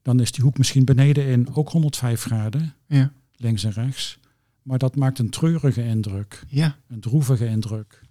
[0.04, 3.12] dan is die hoek misschien beneden in ook 105 graden, Ja.
[3.36, 4.20] links en rechts.
[4.62, 8.02] Maar dat maakt een treurige indruk, Ja, een droevige indruk.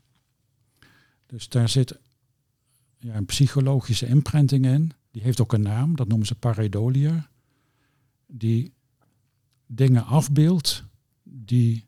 [1.26, 1.98] Dus daar zit
[2.98, 4.92] ja, een psychologische imprinting in.
[5.10, 7.28] Die heeft ook een naam, dat noemen ze pareidolia.
[8.26, 8.72] Die
[9.66, 10.84] dingen afbeeldt
[11.22, 11.86] die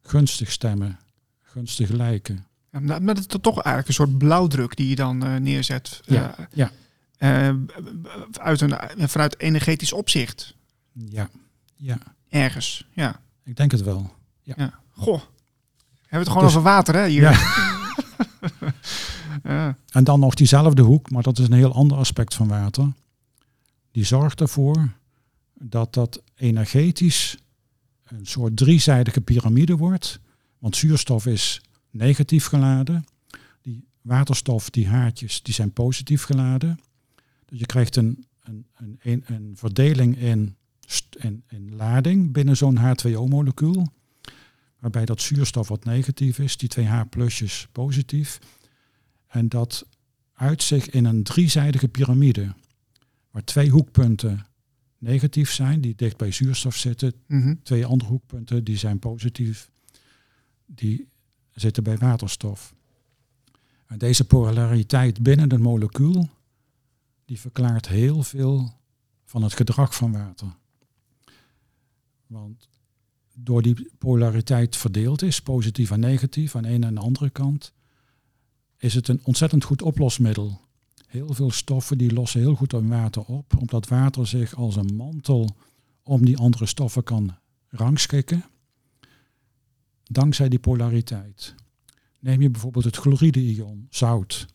[0.00, 0.98] gunstig stemmen,
[1.42, 2.46] gunstig lijken.
[2.72, 6.00] Ja, maar het is toch eigenlijk een soort blauwdruk die je dan eh, neerzet.
[6.04, 6.70] Ja, eh, ja.
[7.24, 7.54] Eh,
[8.32, 10.54] uit een, vanuit energetisch opzicht.
[10.92, 11.28] Ja,
[11.76, 12.86] ja, Ergens.
[12.92, 13.20] Ja.
[13.44, 14.12] ik denk het wel.
[14.90, 15.20] Goh.
[15.20, 15.22] Hebben
[16.08, 17.06] we het gewoon Dus- over water, hè?
[17.06, 17.22] Hier.
[17.22, 17.32] Ja.
[19.42, 19.76] Ja.
[19.90, 22.92] En dan nog diezelfde hoek, maar dat is een heel ander aspect van water.
[23.90, 24.88] Die zorgt ervoor
[25.54, 27.36] dat dat energetisch
[28.04, 30.20] een soort driezijdige piramide wordt.
[30.58, 31.60] Want zuurstof is
[31.90, 33.04] negatief geladen.
[33.62, 36.78] Die waterstof, die haartjes, die zijn positief geladen.
[37.56, 38.66] Je krijgt een, een,
[39.02, 40.56] een, een, verdeling in,
[41.18, 43.86] in, in lading binnen zo'n H2O-molecuul.
[44.78, 48.38] Waarbij dat zuurstof wat negatief is, die twee H-plusjes positief.
[49.26, 49.86] En dat
[50.32, 52.54] uit zich in een driezijdige piramide.
[53.30, 54.46] Waar twee hoekpunten
[54.98, 57.12] negatief zijn, die dicht bij zuurstof zitten.
[57.26, 57.54] Mhm.
[57.62, 59.70] Twee andere hoekpunten die zijn positief.
[60.66, 61.08] Die
[61.52, 62.74] zitten bij waterstof.
[63.86, 66.28] En deze polariteit binnen het molecuul,
[67.24, 68.72] die verklaart heel veel
[69.24, 70.56] van het gedrag van water.
[72.26, 72.68] Want
[73.34, 77.72] door die polariteit verdeeld is, positief en negatief, aan een en de andere kant,
[78.76, 80.60] is het een ontzettend goed oplosmiddel.
[81.06, 84.96] Heel veel stoffen die lossen heel goed in water op, omdat water zich als een
[84.96, 85.56] mantel
[86.02, 87.36] om die andere stoffen kan
[87.68, 88.44] rangschikken.
[90.04, 91.54] Dankzij die polariteit.
[92.18, 94.46] Neem je bijvoorbeeld het chloride-ion, zout.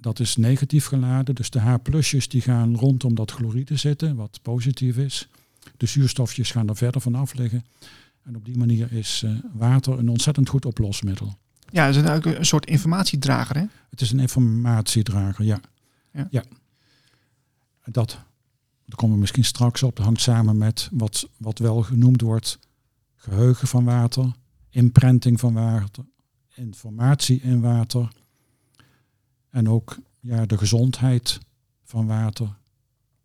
[0.00, 4.96] Dat is negatief geladen, dus de H-plusjes die gaan rondom dat chloride zitten, wat positief
[4.96, 5.28] is.
[5.76, 7.64] De zuurstofjes gaan er verder van af liggen.
[8.22, 11.36] En op die manier is eh, water een ontzettend goed oplosmiddel.
[11.72, 13.64] Ja, het is eigenlijk een soort informatiedrager, hè?
[13.90, 15.60] Het is een informatiedrager, ja.
[16.12, 16.44] Ja.
[17.82, 18.10] En Dat,
[18.84, 19.96] daar komen we misschien straks op.
[19.96, 22.58] Dat hangt samen met wat, wat wel genoemd wordt
[23.16, 24.32] geheugen van water,
[24.70, 26.04] imprinting van water,
[26.54, 28.08] informatie in water.
[29.50, 31.38] En ook ja, de gezondheid
[31.84, 32.48] van water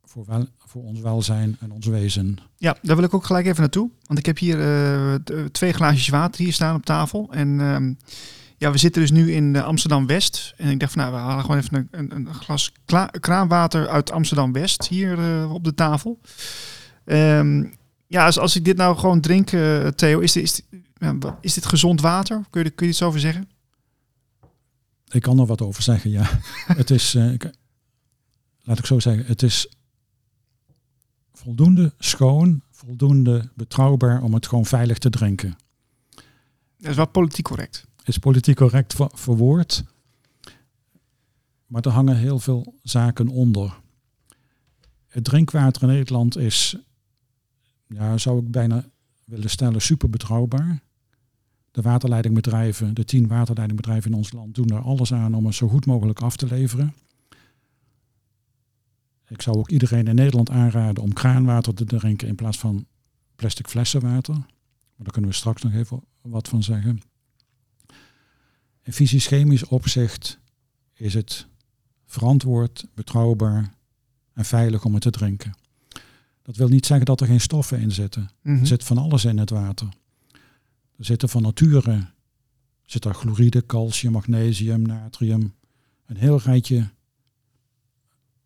[0.03, 2.37] voor, wel, voor ons welzijn en ons wezen.
[2.57, 3.89] Ja, daar wil ik ook gelijk even naartoe.
[4.05, 7.27] Want ik heb hier eh, t- twee glaasjes water hier staan op tafel.
[7.31, 7.93] En ehm,
[8.57, 10.53] ja, we zitten dus nu in eh, Amsterdam-West.
[10.57, 12.71] En ik dacht van, nou, we halen gewoon even een, een, glas
[13.19, 16.19] kraanwater uit Amsterdam-West hier eh, op de tafel.
[17.05, 17.65] Ehm,
[18.07, 20.61] ja, als, als ik dit nou gewoon drink, eh, Theo, is dit, is,
[21.41, 22.45] is dit gezond water?
[22.49, 23.49] Kun je, kun je iets over zeggen?
[25.11, 26.39] Ik kan er wat over zeggen, ja.
[26.81, 27.51] het is, eh, ik-
[28.61, 29.67] laat ik zo zeggen, het is
[31.33, 35.57] voldoende schoon, voldoende betrouwbaar om het gewoon veilig te drinken.
[36.77, 37.85] Dat is wel politiek correct.
[38.03, 39.83] Is politiek correct ver- verwoord,
[41.65, 43.79] maar er hangen heel veel zaken onder.
[45.07, 46.75] Het drinkwater in Nederland is,
[47.87, 48.85] ja, zou ik bijna
[49.25, 50.83] willen stellen, super betrouwbaar.
[51.75, 55.67] De waterleidingbedrijven, de tien waterleidingbedrijven in ons land doen er alles aan om het zo
[55.67, 56.93] goed mogelijk af te leveren.
[59.27, 62.85] Ik zou ook iedereen in Nederland aanraden om kraanwater te drinken in plaats van
[63.35, 64.33] plastic flessenwater.
[64.33, 64.45] Maar
[64.97, 67.01] daar kunnen we straks nog even wat van zeggen.
[68.83, 70.39] In fysisch-chemisch opzicht
[70.93, 71.47] is het
[72.05, 73.73] verantwoord, betrouwbaar
[74.33, 75.55] en veilig om het te drinken.
[76.41, 78.29] Dat wil niet zeggen dat er geen stoffen in zitten.
[78.41, 78.59] Mhm.
[78.59, 79.87] Er zit van alles in het water.
[80.97, 82.13] Er zitten van nature
[82.85, 85.53] Zit daar chloride, calcium, magnesium, natrium.
[86.05, 86.89] Een heel rijtje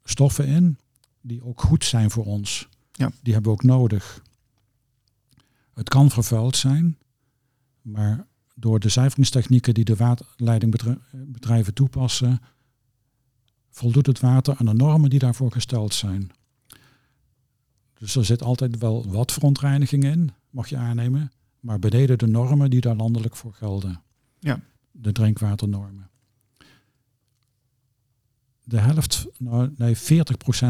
[0.04, 0.78] stoffen in
[1.22, 2.68] die ook goed zijn voor ons.
[2.92, 3.12] Ja.
[3.22, 4.24] Die hebben we ook nodig.
[5.74, 6.98] Het kan vervuild zijn,
[7.82, 12.42] maar door de zuiveringstechnieken die de waterleidingbedrijven toepassen,
[13.70, 16.32] voldoet het water aan de normen die daarvoor gesteld zijn.
[17.94, 22.70] Dus er zit altijd wel wat verontreiniging in, mag je aannemen, maar beneden de normen
[22.70, 24.02] die daar landelijk voor gelden.
[24.40, 24.62] Ja.
[24.92, 26.10] De drinkwaternormen.
[28.64, 30.00] De helft, nou, nee, 40%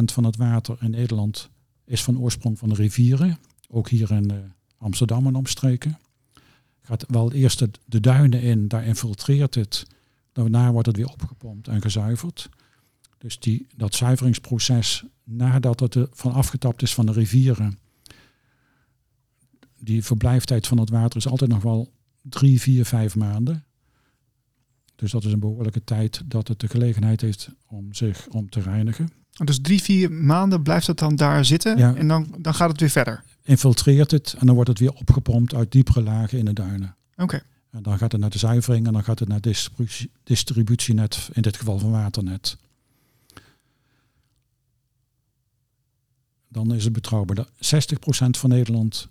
[0.06, 1.50] van het water in Nederland
[1.86, 3.38] is van oorsprong van de rivieren.
[3.70, 4.38] Ook hier in uh,
[4.78, 6.00] Amsterdam en omstreken.
[6.82, 9.88] Gaat wel eerst de, de duinen in, daar infiltreert het.
[10.32, 12.50] Daarna wordt het weer opgepompt en gezuiverd.
[13.18, 17.80] Dus die, dat zuiveringsproces, nadat het er van afgetapt is van de rivieren,
[19.80, 23.64] die verblijftijd van het water is altijd nog wel drie, vier, vijf maanden.
[24.96, 28.60] Dus dat is een behoorlijke tijd dat het de gelegenheid heeft om zich om te
[28.62, 29.10] reinigen.
[29.44, 31.96] Dus drie, vier maanden blijft het dan daar zitten Ja.
[31.96, 33.24] en dan, dan gaat het weer verder.
[33.44, 36.96] Infiltreert het en dan wordt het weer opgepompt uit diepere lagen in de duinen.
[37.18, 37.42] Oké.
[37.72, 41.42] En dan gaat het naar de zuivering en dan gaat het naar distributie, distributienet, in
[41.42, 42.58] dit geval van waternet.
[46.48, 47.36] Dan is het betrouwbaar.
[47.36, 49.08] De 60% van Nederland,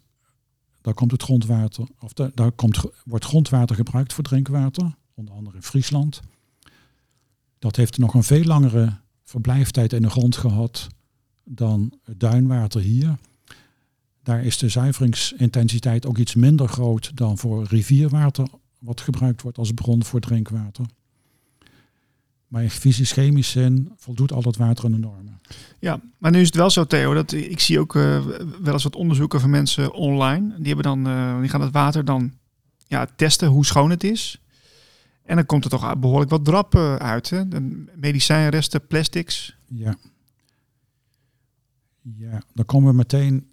[0.81, 5.57] daar komt het grondwater, of da- daar komt, wordt grondwater gebruikt voor drinkwater, onder andere
[5.57, 6.21] in Friesland.
[7.59, 10.89] Dat heeft nog een veel langere verblijftijd in de grond gehad
[11.45, 13.19] dan het duinwater hier.
[14.23, 19.73] Daar is de zuiveringsintensiteit ook iets minder groot dan voor rivierwater, wat gebruikt wordt als
[19.73, 20.87] bron voor drinkwater.
[22.49, 25.41] Maar in fysisch-chemisch zin voldoet al het water aan de normen.
[25.79, 28.27] Ja, maar nu is het wel zo, Theo, dat ik zie ook eh,
[28.63, 30.55] wel eens wat onderzoeken van mensen online.
[30.57, 32.33] Die, hebben dan, eh, die gaan het water dan
[32.87, 34.41] ja, testen hoe schoon het is.
[35.23, 37.31] En dan komt er toch behoorlijk wat drap eh, uit.
[37.31, 37.49] Hè?
[37.49, 39.57] De medicijnresten, plastics.
[39.67, 39.97] Ja.
[42.17, 43.49] Ja, dan komen we meteen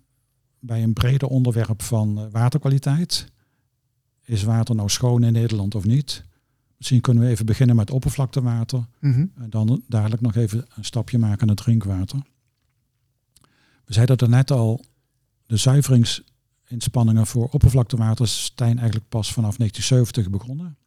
[0.60, 3.32] bij een breder onderwerp van waterkwaliteit.
[4.24, 6.24] Is water nou schoon in Nederland of niet?
[6.78, 8.86] Misschien kunnen we even beginnen met oppervlaktewater.
[9.00, 9.26] Mhm.
[9.36, 12.20] En dan dadelijk nog even een stapje maken naar drinkwater.
[13.86, 14.86] We zeiden er net al,
[15.46, 20.78] de zuiveringsinspanningen voor oppervlaktewater zijn eigenlijk pas vanaf 1970 begonnen.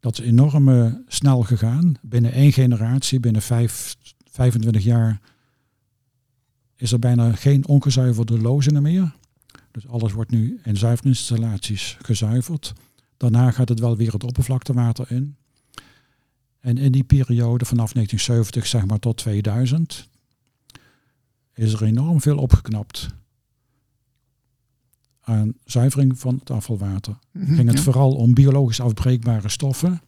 [0.00, 1.94] Dat is enorm eh, snel gegaan.
[2.02, 3.96] Binnen één generatie, binnen vijf,
[4.30, 5.20] 25 jaar,
[6.76, 9.14] is er bijna geen ongezuiverde lozingen meer.
[9.70, 12.72] Dus alles wordt nu in zuiverinstallaties gezuiverd.
[13.30, 15.36] Daarna gaat het wel weer het oppervlaktewater in.
[16.60, 20.08] En in die periode vanaf 1970 zeg maar tot 2000
[21.54, 23.08] is er enorm veel opgeknapt
[25.20, 27.18] aan zuivering van het afvalwater.
[27.30, 27.82] Mhm, Ging het ja.
[27.82, 30.02] vooral om biologisch afbreekbare stoffen,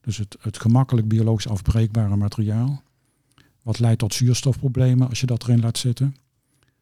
[0.00, 2.82] dus het, het gemakkelijk biologisch afbreekbare materiaal,
[3.62, 6.16] wat leidt tot zuurstofproblemen als je dat erin laat zitten,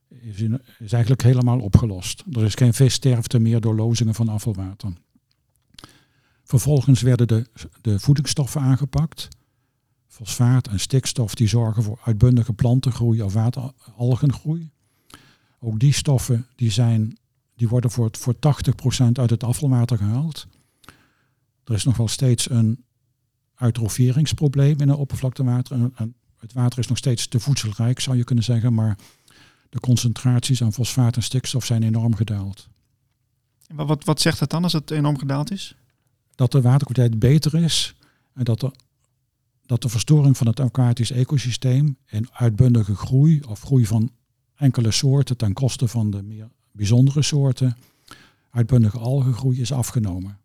[0.09, 2.24] is, in- is eigenlijk helemaal opgelost.
[2.33, 4.92] Er is geen vissterfte meer door lozingen van afvalwater.
[6.48, 7.46] Vervolgens werden de,
[7.80, 9.28] de voedingsstoffen aangepakt.
[10.06, 14.70] Fosfaat en stikstof die zorgen voor uitbundige plantengroei of wateralgengroei.
[15.58, 17.18] Ook die stoffen die zijn,
[17.56, 18.38] die worden voor, voor 80%
[19.12, 20.46] uit het afvalwater gehaald.
[21.64, 22.84] Er is nog wel steeds een
[23.56, 25.90] eutrofieringsprobleem in het oppervlaktewater.
[26.38, 28.74] Het water is nog steeds te voedselrijk, zou je kunnen zeggen.
[28.74, 28.98] Maar
[29.68, 32.68] de concentraties aan fosfaat en stikstof zijn enorm gedaald.
[33.74, 35.76] Wat, wat zegt dat dan als het enorm gedaald is?
[36.38, 37.94] Dat de waterkwaliteit beter is
[38.33, 38.72] en dat de,
[39.66, 44.11] dat de verstoring van het aquatisch ecosysteem en uitbundige groei of groei van
[44.55, 47.77] enkele soorten ten koste van de meer bijzondere soorten,
[48.51, 50.38] uitbundige algengroei is afgenomen.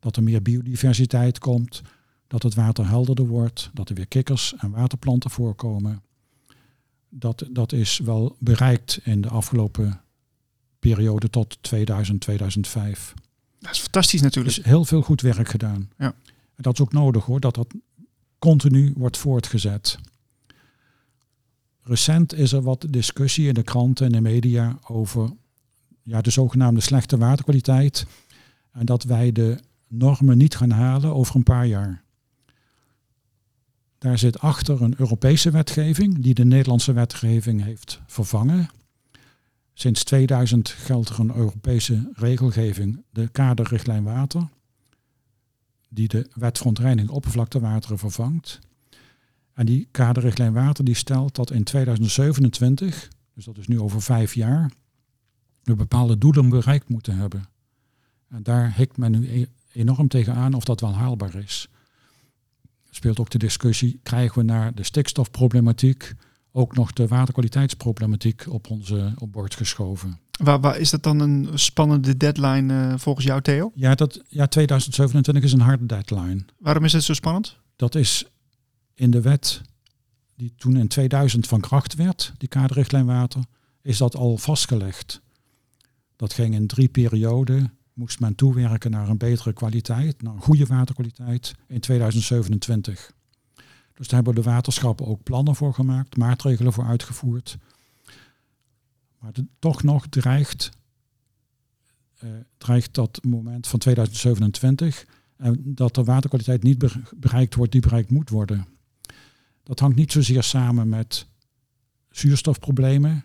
[0.00, 1.82] Dat er meer biodiversiteit komt,
[2.26, 6.02] dat het water helderder wordt, dat er weer kikkers en waterplanten voorkomen.
[7.08, 10.00] Dat, dat is wel bereikt in de afgelopen
[10.78, 13.14] periode tot 2000, 2005.
[13.60, 14.56] Dat is fantastisch Er natuurlijk.
[14.56, 15.90] is heel veel goed werk gedaan.
[15.98, 16.14] Ja.
[16.54, 17.74] En dat is ook nodig hoor, dat dat
[18.38, 19.98] continu wordt voortgezet.
[21.82, 25.30] Recent is er wat discussie in de kranten en de media over
[26.02, 28.06] ja, de zogenaamde slechte waterkwaliteit.
[28.72, 32.02] En dat wij de normen niet gaan halen over een paar jaar.
[33.98, 38.70] Daar zit achter een Europese wetgeving die de Nederlandse wetgeving heeft vervangen.
[39.80, 44.48] Sinds 2000 geldt er een Europese regelgeving, de kaderrichtlijn water,
[45.88, 48.58] die de wet verontreiniging oppervlaktewateren vervangt.
[49.52, 54.34] En die kaderrichtlijn water die stelt dat in 2027, dus dat is nu over vijf
[54.34, 54.70] jaar,
[55.62, 57.44] we bepaalde doelen bereikt moeten hebben.
[58.28, 61.68] En daar hikt men nu e- enorm tegenaan of dat wel haalbaar is.
[62.90, 66.14] Speelt ook de discussie, krijgen we naar de stikstofproblematiek
[66.52, 70.18] ook nog de waterkwaliteitsproblematiek op onze op bord geschoven.
[70.30, 73.72] Waar, waar is dat dan een spannende deadline eh, volgens jou, Theo?
[73.74, 76.44] Ja, dat, ja, 2027 is een harde deadline.
[76.58, 77.58] Waarom is het zo spannend?
[77.76, 78.26] Dat is
[78.94, 79.62] in de wet
[80.40, 83.44] die toen in 2000 van kracht werd, die kaderrichtlijn water,
[83.82, 85.20] is dat al vastgelegd.
[86.16, 90.66] Dat ging in drie perioden, moest men toewerken naar een betere kwaliteit, naar een goede
[90.66, 93.12] waterkwaliteit in 2027.
[94.00, 97.58] Dus daar hebben de waterschappen ook plannen voor gemaakt, maatregelen voor uitgevoerd.
[99.18, 100.70] Maar toch nog dreigt,
[102.24, 106.84] uh, dreigt dat moment van 2027 en dat de waterkwaliteit niet
[107.16, 108.66] bereikt wordt die bereikt moet worden.
[109.62, 111.26] Dat hangt niet zozeer samen met
[112.10, 113.24] zuurstofproblemen,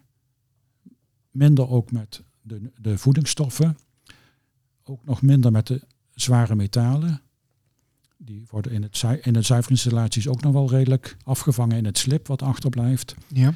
[1.31, 3.77] minder ook met de, de voedingsstoffen,
[4.83, 5.81] ook nog minder met de
[6.13, 7.21] zware metalen.
[8.25, 12.27] Die worden in, het, in de zuiveringsinstallaties ook nog wel redelijk afgevangen in het slip
[12.27, 13.15] wat achterblijft.
[13.27, 13.53] Ja.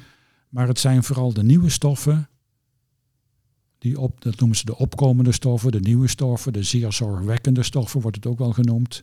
[0.50, 2.30] Maar het zijn vooral de nieuwe stoffen,
[3.78, 8.02] die op, dat noemen ze de opkomende stoffen, de nieuwe stoffen, de zeer zorgwekkende stoffen
[8.02, 9.02] wordt het ook wel genoemd.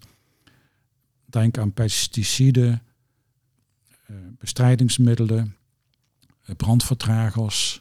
[1.24, 2.83] Denk aan pesticiden,
[4.07, 5.57] eh, bestrijdingsmiddelen,
[6.44, 7.81] eh, brandvertragers,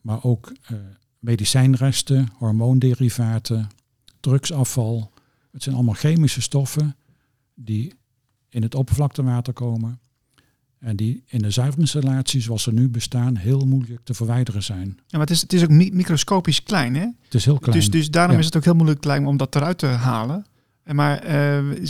[0.00, 0.76] maar ook eh,
[1.18, 3.68] medicijnresten, hormoonderivaten,
[4.20, 5.12] drugsafval.
[5.50, 6.96] Het zijn allemaal chemische stoffen
[7.54, 7.94] die
[8.48, 10.00] in het oppervlaktewater komen
[10.78, 14.86] en die in de zuiveringsinstallaties zoals ze nu bestaan heel moeilijk te verwijderen zijn.
[14.86, 17.06] Ja, maar het is, het is ook microscopisch klein hè?
[17.22, 17.78] Het is heel klein.
[17.78, 20.44] Dus, dus daarom is het ook heel moeilijk klein om dat eruit te halen.
[20.84, 21.84] Maar uh,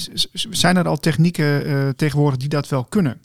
[0.50, 3.20] zijn er al technieken uh, tegenwoordig die dat wel kunnen?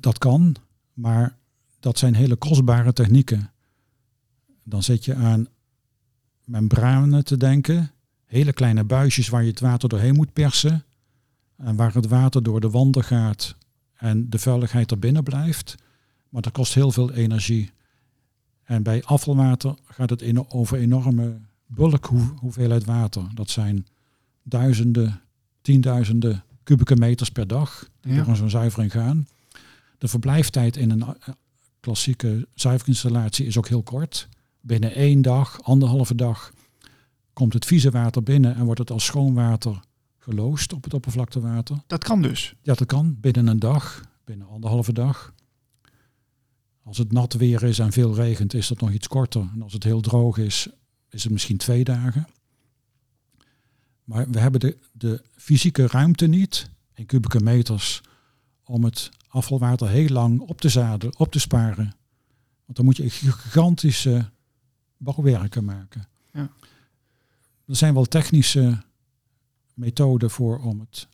[0.00, 0.56] dat kan,
[0.92, 1.36] maar
[1.80, 3.50] dat zijn hele kostbare technieken.
[4.62, 5.46] Dan zit je aan
[6.44, 7.90] membranen te denken,
[8.26, 10.84] hele kleine buisjes waar je het water doorheen moet persen.
[11.56, 13.56] En waar het water door de wanden gaat
[13.94, 15.74] en de vuiligheid er binnen blijft.
[16.28, 17.70] Maar dat kost heel veel energie.
[18.64, 22.10] En bij afvalwater gaat het in, over enorme bulk
[22.40, 23.22] hoeveelheid water.
[23.34, 23.86] Dat zijn
[24.42, 25.20] duizenden,
[25.62, 28.24] tienduizenden kubieke meters per dag die ja.
[28.24, 29.26] door zo'n zuivering gaan.
[29.98, 31.08] De verblijftijd in een eh,
[31.80, 34.28] klassieke zuiverinstallatie is ook heel kort.
[34.60, 36.52] Binnen één dag, anderhalve dag,
[37.34, 39.80] komt het vieze water binnen en wordt het als schoon water
[40.18, 41.82] geloosd op het oppervlaktewater.
[41.86, 42.54] Dat kan dus?
[42.62, 43.16] Ja, dat kan.
[43.20, 45.34] Binnen een dag, binnen anderhalve dag.
[46.82, 49.48] Als het nat weer is en veel regent, is dat nog iets korter.
[49.54, 50.68] En als het heel droog is,
[51.08, 52.26] is het misschien twee dagen.
[54.04, 58.00] Maar we hebben de, de fysieke ruimte niet, in kubieke meters,
[58.64, 61.94] om het afvalwater heel lang op te zaden, op te sparen.
[62.64, 64.30] Want dan moet je gigantische
[64.96, 66.08] bouwwerken maken.
[66.32, 66.50] Ja.
[67.66, 68.82] Er zijn wel technische
[69.74, 71.06] methoden voor om het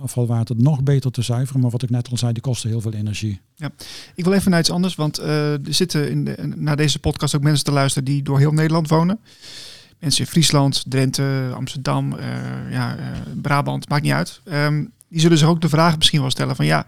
[0.00, 1.60] afvalwater nog beter te zuiveren.
[1.60, 3.40] Maar wat ik net al zei, die kosten heel veel energie.
[3.54, 3.70] Ja,
[4.14, 7.42] ik wil even naar iets anders, want uh, er zitten in naar deze podcast ook
[7.42, 9.20] mensen te luisteren die door heel Nederland wonen.
[9.98, 12.20] Mensen in Friesland, Drenthe, Amsterdam, uh,
[12.70, 13.02] ja, uh,
[13.42, 14.40] Brabant, maakt niet uit.
[14.44, 16.86] Um, die zullen zich ook de vraag misschien wel stellen van ja,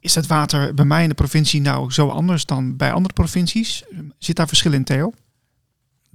[0.00, 3.84] is het water bij mij in de provincie nou zo anders dan bij andere provincies?
[4.18, 5.12] Zit daar verschil in, Theo?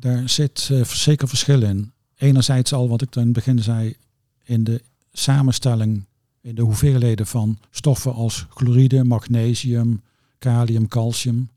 [0.04, 1.92] Daar zit uh, zeker verschil in.
[2.16, 3.96] Enerzijds al wat ik in het begin zei,
[4.44, 6.06] in de samenstelling,
[6.42, 10.02] in de hoeveelheden van stoffen als chloride, magnesium,
[10.38, 11.50] kalium, calcium,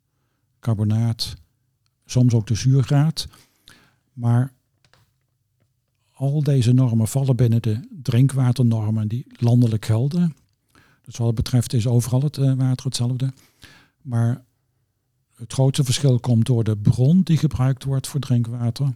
[0.61, 1.35] carbonaat,
[2.05, 3.29] soms ook de zuurgraad.
[4.13, 4.53] Maar
[6.13, 10.37] al deze normen vallen binnen de drinkwaternormen die landelijk gelden.
[11.05, 13.33] Dus wat het betreft is overal het uh, water hetzelfde.
[14.03, 14.45] Maar
[15.37, 18.95] het grootste verschil komt door de bron die gebruikt wordt voor drinkwater.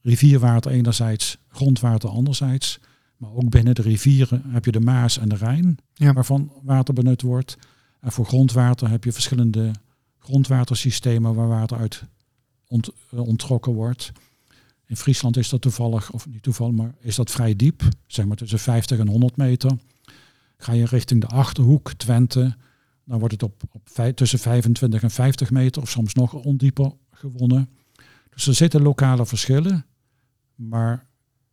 [0.00, 2.80] Rivierwater enerzijds, grondwater anderzijds.
[3.16, 6.12] Maar ook binnen de rivieren heb je de Maas en de Rijn, ja.
[6.12, 7.56] waarvan water benut wordt.
[8.00, 9.72] En voor grondwater heb je verschillende
[10.18, 12.02] grondwatersystemen waar water uit
[12.66, 14.12] ont, uh, onttrokken wordt.
[14.86, 18.36] In Friesland is dat toevallig, of niet toevallig, maar is dat vrij diep, zeg maar
[18.36, 19.70] tussen 50 en 100 meter.
[20.56, 22.56] Ga je richting de Achterhoek, Twente,
[23.08, 27.68] dan wordt het op, op tussen 25 en 50 meter of soms nog ondieper gewonnen.
[28.30, 29.86] Dus er zitten lokale verschillen,
[30.54, 31.06] maar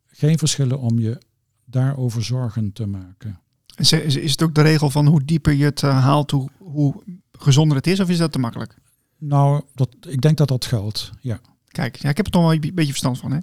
[0.06, 1.18] geen verschillen om je
[1.66, 3.40] daarover zorgen te maken.
[3.76, 7.04] Is, is het ook de regel van hoe dieper je het uh, haalt, hoe, hoe
[7.32, 8.78] gezonder het is, of is dat te makkelijk?
[9.18, 11.40] Nou, dat, ik denk dat dat geldt, ja.
[11.68, 13.32] Kijk, ja, ik heb er toch wel een beetje verstand van.
[13.32, 13.38] Hè?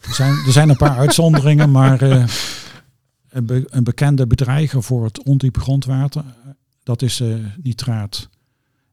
[0.00, 2.26] Er, zijn, er zijn een paar uitzonderingen, maar uh,
[3.28, 6.24] een, een, bekende bedreiger voor het ondiepe grondwater,
[6.84, 8.28] dat is uh, nitraat.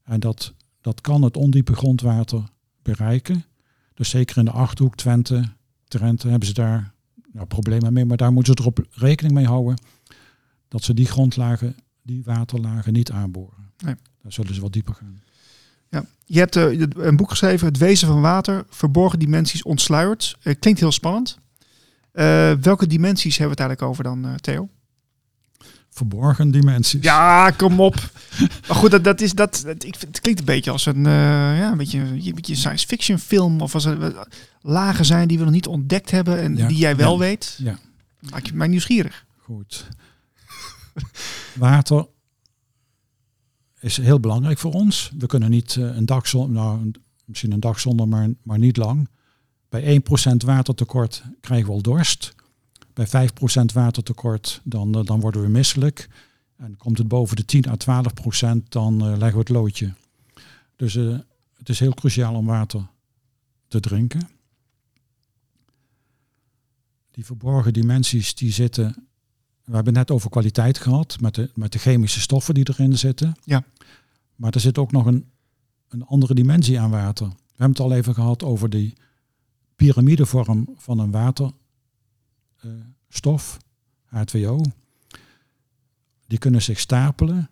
[0.03, 2.43] En dat, dat kan het ondiepe grondwater
[2.81, 3.45] bereiken.
[3.93, 5.43] Dus zeker in de Achterhoek, Twente,
[5.87, 6.93] Trent hebben ze daar
[7.31, 9.77] nou, problemen mee, maar daar moeten ze erop rekening mee houden
[10.67, 13.69] dat ze die grondlagen, die waterlagen niet aanboren.
[13.77, 13.95] Nee.
[14.21, 15.21] Daar zullen ze wat dieper gaan.
[15.89, 16.05] Ja.
[16.25, 20.37] Je hebt eh, een boek geschreven, Het Wezen van Water, Verborgen Dimensies Ontsluierd.
[20.43, 21.39] Uh, klinkt heel spannend.
[22.13, 24.69] Uh, welke dimensies hebben we het eigenlijk over dan, Theo?
[25.93, 27.03] Verborgen dimensies.
[27.03, 27.95] Ja, kom op.
[28.67, 29.61] maar goed, dat, dat is dat.
[29.65, 33.19] dat ik, het klinkt een beetje als een, ja, een beetje, een beetje science fiction
[33.19, 33.61] film.
[33.61, 34.25] Of als er
[34.61, 36.67] lagen zijn die we nog niet ontdekt hebben en Ja.
[36.67, 37.17] die jij wel Ja.
[37.19, 37.55] weet.
[37.63, 37.77] Ja.
[38.29, 39.25] Maak je mij nieuwsgierig.
[39.37, 39.87] Goed.
[41.55, 42.05] Water
[43.79, 45.11] is heel belangrijk voor ons.
[45.17, 48.59] We kunnen niet eh, een dag zonder, nou, een- misschien een dag zonder, maar, maar
[48.59, 49.07] niet lang.
[49.69, 52.33] Bij 1% watertekort krijgen we al dorst.
[52.93, 56.09] Bij 5% watertekort dan, eh, dan worden we misselijk.
[56.55, 59.93] En komt het boven de 10 à 12%, dan eh, leggen we het loodje.
[60.75, 61.17] Dus eh,
[61.57, 62.87] het is heel cruciaal om water
[63.67, 64.29] te drinken.
[67.11, 69.09] Die verborgen dimensies die zitten
[69.71, 72.97] we hebben het net over kwaliteit gehad, met de, met de chemische stoffen die erin
[72.97, 73.35] zitten.
[73.43, 73.63] Ja.
[74.35, 75.25] Maar er zit ook nog een,
[75.87, 77.27] een andere dimensie aan water.
[77.27, 77.33] We
[77.67, 78.93] hebben het al even gehad over die
[79.75, 81.11] piramidevorm van een
[82.61, 83.57] waterstof,
[84.07, 84.61] H2O.
[86.27, 87.49] Die kunnen zich stapelen,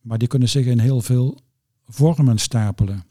[0.00, 1.38] maar die kunnen zich in heel veel
[1.86, 3.04] vormen stapelen.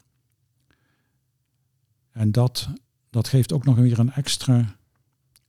[2.10, 2.68] En dat,
[3.10, 4.76] dat geeft ook nog weer een extra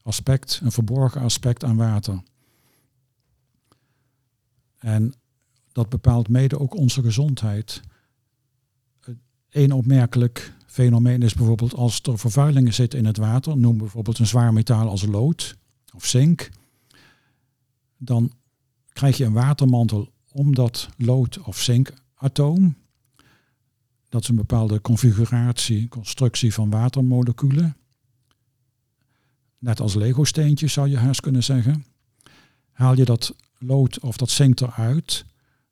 [0.02, 2.24] aspect, een verborgen aspect aan water.
[4.78, 5.14] En
[5.72, 7.82] dat bepaalt mede ook onze gezondheid.
[9.50, 14.28] Een opmerkelijk fenomeen is bijvoorbeeld als er vervuilingen zitten in het water, noem bijvoorbeeld een
[14.28, 15.56] zwaar metaal als lood
[15.96, 16.50] of zink,
[17.98, 18.32] dan
[18.90, 22.76] krijg je een watermantel om dat lood of zinkatoom.
[24.10, 27.76] Dat is een bepaalde configuratie, constructie van watermoleculen
[29.66, 31.86] net als Lego-steentjes zou je haast kunnen zeggen.
[32.72, 35.26] Haal je dat lood of dat zink eruit,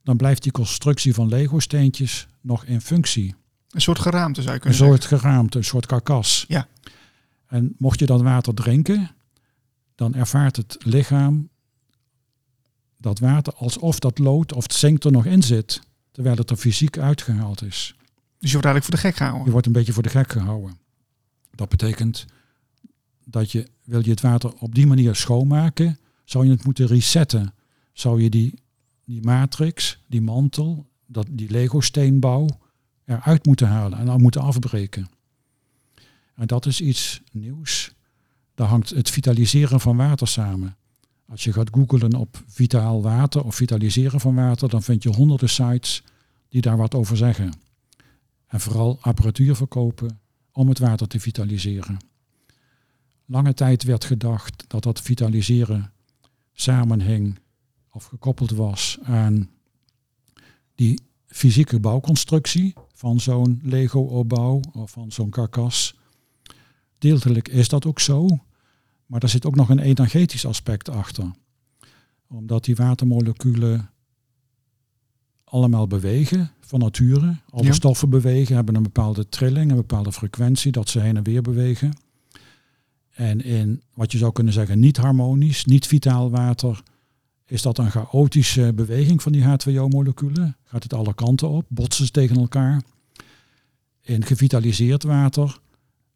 [0.03, 3.35] dan blijft die constructie van Lego-steentjes nog in functie.
[3.73, 6.45] Een soort geraamte zou je Een kunnen soort geraamte, een soort karkas.
[6.47, 6.67] Ja.
[7.47, 9.11] En mocht je dat water drinken,
[9.95, 11.49] dan ervaart het lichaam
[12.97, 16.57] dat water alsof dat lood of het zink er nog in zit, terwijl het er
[16.57, 17.95] fysiek uitgehaald is.
[18.39, 19.51] Dus je wordt eigenlijk voor de gek Je gehouden.
[19.51, 20.77] wordt een beetje voor de gek gehouden.
[21.51, 22.25] Dat betekent
[23.25, 27.53] dat je, wil je het water op die manier schoonmaken, zou je het moeten resetten.
[27.93, 28.53] Zou je die,
[29.05, 32.47] die matrix, die mantel, dat, die Lego-steenbouw
[33.05, 35.09] eruit moeten halen en dan moeten afbreken.
[36.35, 37.93] En dat is iets nieuws.
[38.55, 40.75] Daar hangt het vitaliseren van water samen.
[41.25, 45.49] Als je gaat googlen op vitaal water of vitaliseren van water, dan vind je honderden
[45.49, 46.03] sites
[46.49, 47.53] die daar wat over zeggen.
[48.47, 50.19] En vooral apparatuur verkopen
[50.51, 51.97] om het water te vitaliseren.
[53.25, 55.91] Lange tijd werd gedacht dat dat vitaliseren
[56.53, 57.39] samenhing
[57.89, 59.49] of gekoppeld was aan
[60.75, 60.99] die
[61.33, 65.95] fysieke bouwconstructie van zo'n Lego-opbouw of van zo'n karkas.
[66.97, 68.27] Deeltelijk is dat ook zo,
[69.05, 71.31] maar daar zit ook nog een energetisch aspect achter.
[72.27, 73.89] Omdat die watermoleculen
[75.43, 77.37] allemaal bewegen van nature.
[77.49, 77.71] Alle Ja.
[77.73, 81.97] stoffen bewegen, hebben een bepaalde trilling, een bepaalde frequentie, dat ze heen en weer bewegen.
[83.13, 86.83] En in wat je zou kunnen zeggen niet harmonisch, niet vitaal water,
[87.53, 90.55] is dat een chaotische beweging van die H2O-moleculen.
[90.63, 92.81] Gaat het alle kanten op, botsen ze tegen elkaar.
[94.01, 95.59] In gevitaliseerd water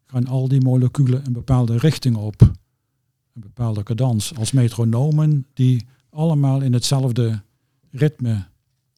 [0.06, 2.42] gaan al die moleculen een bepaalde richting op.
[2.42, 4.36] Een bepaalde cadans.
[4.36, 7.42] Als metronomen die allemaal in hetzelfde
[7.92, 8.46] ritme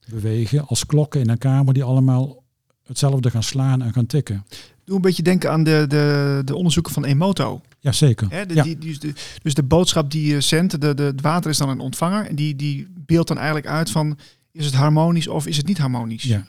[0.08, 0.66] bewegen.
[0.66, 2.42] Als klokken in een kamer die allemaal
[2.82, 4.44] hetzelfde gaan slaan en gaan tikken.
[4.90, 7.60] Doe een beetje denken aan de, de, de onderzoeken van Emoto.
[7.78, 8.30] Jazeker.
[8.30, 8.62] Hè, de, ja.
[8.62, 9.12] die, die, de,
[9.42, 12.26] dus de boodschap die je zendt, de, de, het water is dan een ontvanger.
[12.26, 14.18] En die, die beeldt dan eigenlijk uit van,
[14.52, 16.22] is het harmonisch of is het niet harmonisch?
[16.22, 16.46] Ja.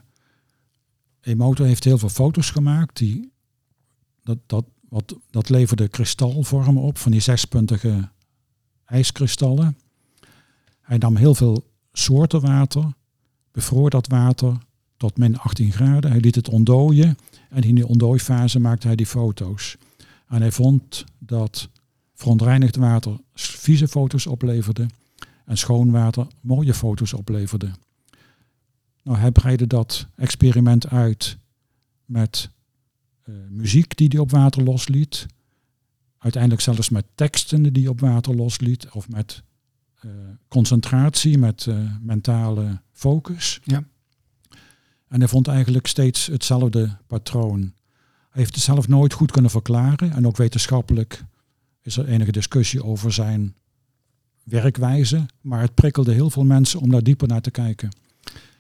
[1.22, 2.98] Emoto heeft heel veel foto's gemaakt.
[2.98, 3.32] Die,
[4.24, 8.10] dat, dat, wat, dat leverde kristalvormen op van die zespuntige
[8.86, 9.78] ijskristallen.
[10.82, 12.94] Hij nam heel veel soorten water,
[13.52, 14.58] bevroor dat water
[14.98, 16.12] tot min 18 graden.
[16.12, 17.18] Hij liet het ontdooien
[17.52, 19.78] en in die ontdooifase maakte hij die foto's.
[20.28, 21.70] En hij vond dat
[22.14, 24.86] verontreinigd water vieze foto's opleverde
[25.46, 27.72] en schoon water mooie foto's opleverde.
[29.04, 31.38] Nou, hij breidde dat experiment uit
[32.06, 32.50] met
[33.26, 35.26] uh, muziek die hij op water losliet.
[36.18, 38.90] Uiteindelijk zelfs met teksten die hij op water losliet.
[38.90, 39.44] Of met
[40.02, 40.12] uh,
[40.48, 43.60] concentratie, met uh, mentale focus.
[43.64, 43.84] Ja.
[45.12, 47.74] En hij vond eigenlijk steeds hetzelfde patroon.
[48.30, 50.12] heeft het zelf nooit goed kunnen verklaren.
[50.12, 51.24] En ook wetenschappelijk
[51.82, 53.56] is er enige discussie over zijn
[54.44, 55.26] werkwijze.
[55.42, 57.90] Maar het prikkelde heel veel mensen om daar dieper naar te kijken.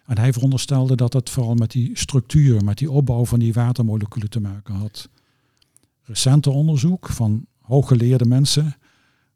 [0.06, 4.30] En hij veronderstelde dat het vooral met die structuur, met die opbouw van die watermoleculen
[4.30, 5.10] te maken had.
[6.02, 8.76] Recente onderzoek van hooggeleerde mensen,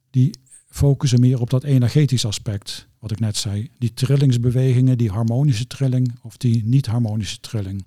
[0.09, 0.35] die
[0.75, 3.69] focussen meer op dat energetisch aspect, wat ik net zei.
[3.77, 7.85] Die trillingsbewegingen, die harmonische trilling of die niet-harmonische trilling.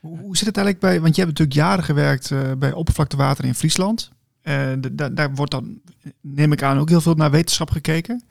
[0.00, 3.44] Hoe, hoe zit het eigenlijk bij, want je hebt natuurlijk jaren gewerkt eh, bij oppervlaktewater
[3.44, 4.10] in Friesland.
[4.40, 5.80] Eh, d- da- daar wordt dan,
[6.20, 8.22] neem ik aan, ook heel veel naar wetenschap gekeken.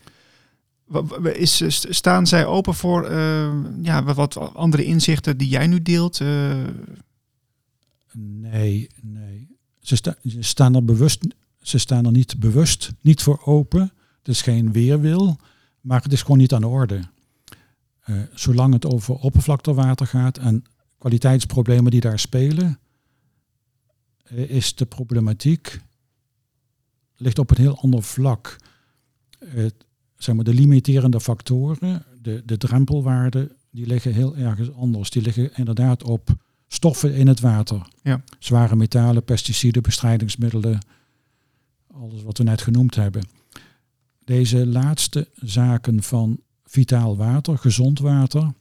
[1.33, 6.21] Is, st- staan zij open voor eh, ja, wat- andere inzichten die jij nu deelt?
[8.13, 9.47] Nee, nee.
[9.79, 11.25] Ze, sta- ze staan er bewust,
[11.61, 13.81] ze staan er niet bewust niet voor open.
[14.17, 15.37] Het is geen weerwil,
[15.81, 17.01] maar het is gewoon niet aan de orde.
[18.01, 20.63] Eh, zolang het over oppervlaktewater gaat en
[20.97, 22.79] kwaliteitsproblemen die daar spelen,
[24.23, 25.81] eh, is de problematiek
[27.21, 28.55] ligt op een heel ander vlak.
[29.45, 29.73] Het,
[30.17, 35.09] zeg maar, de limiterende factoren, de, de drempelwaarden, die liggen heel ergens anders.
[35.09, 36.35] Die liggen inderdaad op
[36.67, 37.87] stoffen in het water.
[38.03, 38.23] Ja.
[38.39, 40.79] Zware metalen, pesticiden, bestrijdingsmiddelen,
[41.93, 43.23] alles wat we net genoemd hebben.
[44.25, 48.53] Deze laatste zaken van vitaal water, gezond water,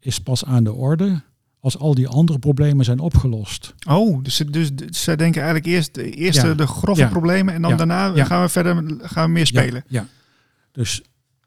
[0.00, 1.22] is pas aan de orde
[1.60, 3.74] als al die andere problemen zijn opgelost.
[3.88, 6.54] oh, dus, ze- dus, dus zij denken eigenlijk eerst, eerst Ja.
[6.54, 7.08] de grove Ja.
[7.08, 7.76] problemen en dan Ja.
[7.76, 8.24] daarna Ja.
[8.24, 9.84] gaan we verder gaan we meer spelen.
[9.88, 10.06] Ja.
[10.72, 11.02] Dus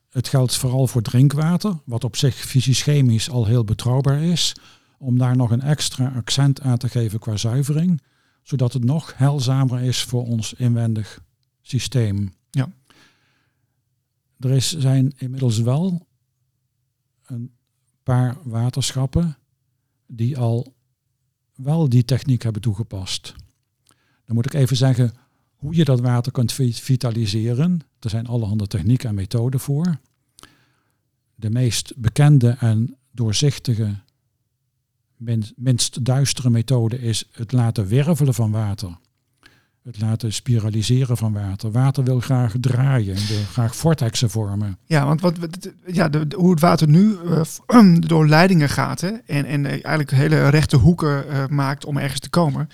[0.09, 4.55] het geldt vooral voor drinkwater, wat op zich fysisch-chemisch al heel betrouwbaar is,
[4.97, 8.01] om daar nog een extra accent aan te geven qua zuivering,
[8.47, 11.23] zodat het nog heilzamer is voor ons inwendig
[11.61, 12.33] systeem.
[12.49, 12.71] Ja.
[14.39, 16.07] Er is, zijn inmiddels wel
[17.25, 17.51] een
[18.03, 19.37] paar waterschappen
[20.05, 20.73] die al
[21.55, 23.33] wel die techniek hebben toegepast.
[24.25, 25.13] Dan moet ik even zeggen
[25.55, 27.79] hoe je dat water kunt vi- vitaliseren.
[27.99, 29.99] Er zijn allerhande technieken en methoden voor.
[31.35, 33.99] De meest bekende en doorzichtige,
[35.55, 38.97] minst duistere methode is het laten wervelen van water.
[39.83, 41.71] Het laten spiraliseren van water.
[41.71, 44.77] Water wil graag draaien, wil graag vortexen vormen.
[44.85, 45.37] Ja, want wat,
[45.85, 50.11] ja, de, de- hoe het water nu eh, door leidingen gaat hè, en, en eigenlijk
[50.11, 52.69] hele rechte hoeken eh, maakt om ergens te komen,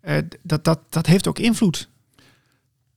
[0.00, 1.88] eh, dat, dat, dat heeft ook invloed.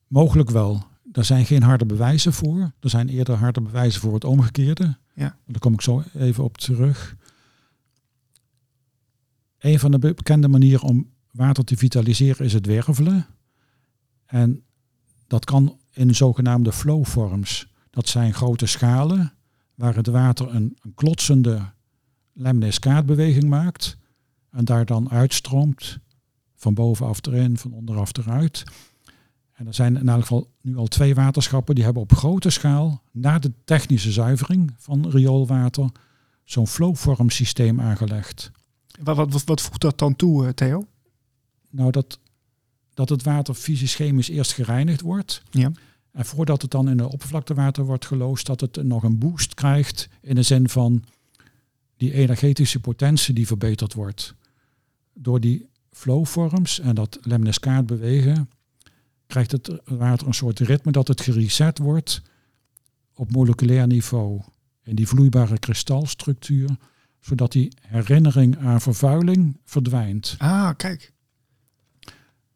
[0.07, 0.83] Mogelijk wel.
[1.11, 2.71] Er zijn geen harde bewijzen voor.
[2.79, 4.97] Er zijn eerder harde bewijzen voor het omgekeerde.
[5.13, 5.35] Ja.
[5.45, 7.15] Daar kom ik zo even op terug.
[9.63, 13.25] Een van de bekende manieren om water te vitaliseren is het wervelen.
[14.25, 14.63] En
[15.27, 17.67] dat kan in zogenaamde flowforms.
[17.89, 19.33] Dat zijn grote schalen
[19.75, 21.71] waar het water een, een klotsende
[22.33, 23.97] lemniscaatbeweging maakt.
[24.51, 25.99] En daar dan uitstroomt
[26.55, 28.63] van bovenaf erin, van onderaf eruit.
[29.53, 33.01] En er zijn in elk geval nu al twee waterschappen die hebben op grote schaal,
[33.11, 35.89] na de technische zuivering van rioolwater,
[36.43, 38.51] zo'n flowform systeem aangelegd.
[39.01, 40.87] Wat, wat, voegt dat dan toe, eh, Theo?
[41.69, 42.19] Nou, dat,
[42.93, 45.43] dat het water fysisch-chemisch eerst gereinigd wordt.
[45.51, 45.71] Ja.
[46.11, 50.09] En voordat het dan in het oppervlaktewater wordt geloosd, dat het nog een boost krijgt
[50.21, 51.03] in de zin van
[51.97, 54.35] die energetische potentie die verbeterd wordt.
[55.13, 58.49] Door die flowforms en dat lemniscaat bewegen,
[59.27, 62.21] krijgt het water een soort ritme dat het gereset wordt
[63.13, 64.41] op moleculair niveau.
[64.83, 66.69] In die vloeibare kristalstructuur,
[67.23, 70.35] zodat die herinnering aan vervuiling verdwijnt.
[70.37, 71.11] Ah, kijk.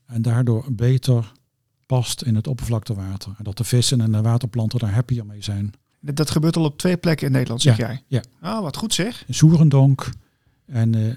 [0.06, 1.32] En daardoor beter
[1.86, 3.34] past in het oppervlaktewater.
[3.38, 5.74] En dat de vissen en de waterplanten daar happier mee zijn.
[6.00, 8.02] Dat, gebeurt al op twee plekken in Nederland, zeg Ja, jij?
[8.08, 8.24] ja.
[8.42, 9.24] Ah, wat goed zeg.
[9.28, 10.10] In Soerendonk
[10.66, 11.14] en eh,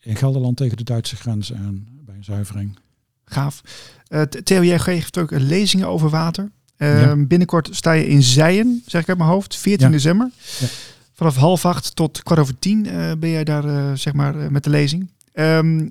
[0.00, 2.78] in Gelderland tegen de Duitse grens aan bij een zuivering.
[3.24, 3.60] Gaaf.
[4.08, 6.50] Th- Theo, jij geeft ook lezingen over water.
[6.76, 7.16] Eh, Ja.
[7.16, 9.92] Binnenkort sta je in Zijen, zeg ik uit mijn hoofd, 14 Ja.
[9.92, 10.30] december.
[10.60, 10.66] Ja.
[11.14, 14.48] Vanaf half acht tot kwart over tien eh, ben jij daar eh, zeg maar, eh,
[14.48, 15.10] met de lezing.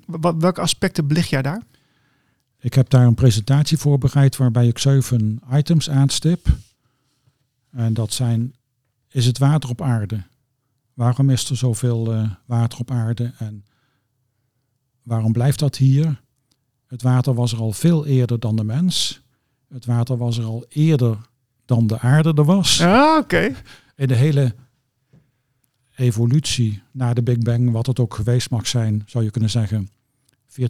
[0.06, 1.62] Wa- welke aspecten belicht jij daar?
[2.60, 6.46] Ik heb daar een presentatie voorbereid waarbij ik zeven items aanstip.
[7.70, 8.54] En dat zijn,
[9.08, 10.22] is het water op aarde?
[10.94, 13.32] Waarom is er zoveel water op aarde?
[13.38, 13.64] En
[15.02, 16.20] waarom blijft dat hier?
[16.86, 19.20] Het water was er al veel eerder dan de mens.
[19.68, 21.18] Het water was er al eerder
[21.64, 22.80] dan de aarde er was.
[22.80, 23.54] Ah, oké.
[23.96, 24.54] In de hele
[25.94, 29.88] evolutie na de Big Bang, wat het ook geweest mag zijn, zou je kunnen zeggen,
[30.46, 30.60] 14,5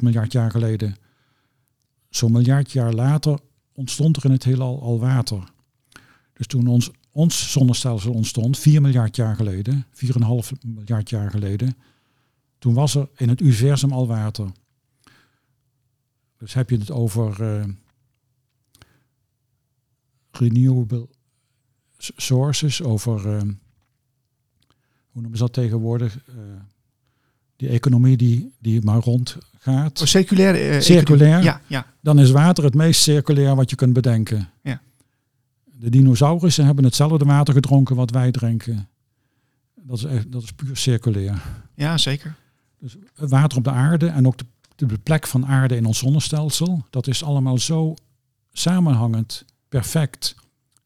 [0.00, 0.96] miljard jaar geleden.
[2.08, 3.38] Zo'n miljard jaar later
[3.72, 5.44] ontstond er in het heelal al water.
[6.32, 10.08] Dus toen ons, ons zonnestelsel ontstond, 4 miljard jaar geleden, 4,5
[10.66, 11.76] miljard jaar geleden,
[12.58, 14.52] toen was er in het universum al water.
[16.38, 17.64] Dus heb je het over eh,
[20.30, 21.08] renewable
[21.98, 23.42] sources, over, eh,
[25.14, 26.34] hoe noemen ze dat tegenwoordig, Eh,
[27.56, 30.00] die economie die, die maar rondgaat.
[30.00, 31.42] Oh, circulaire eh, Circulair?
[31.42, 31.86] Ja, ja.
[32.00, 34.48] Dan is water het meest circulair wat je kunt bedenken.
[34.62, 34.80] Ja.
[35.64, 38.88] De dinosaurussen hebben hetzelfde water gedronken wat wij drinken.
[39.74, 41.42] Dat is, echt, dat is puur circulair.
[41.74, 42.34] ja, zeker.
[42.78, 45.98] Dus het water op de aarde en ook de, de plek van aarde in ons
[45.98, 47.94] zonnestelsel, dat is allemaal zo
[48.52, 50.34] samenhangend, perfect,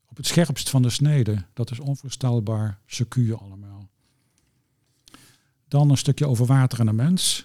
[0.06, 1.44] op het scherpst van de snede.
[1.52, 3.77] Dat is onvoorstelbaar secuur allemaal.
[5.68, 7.44] Dan een stukje over water en de mens.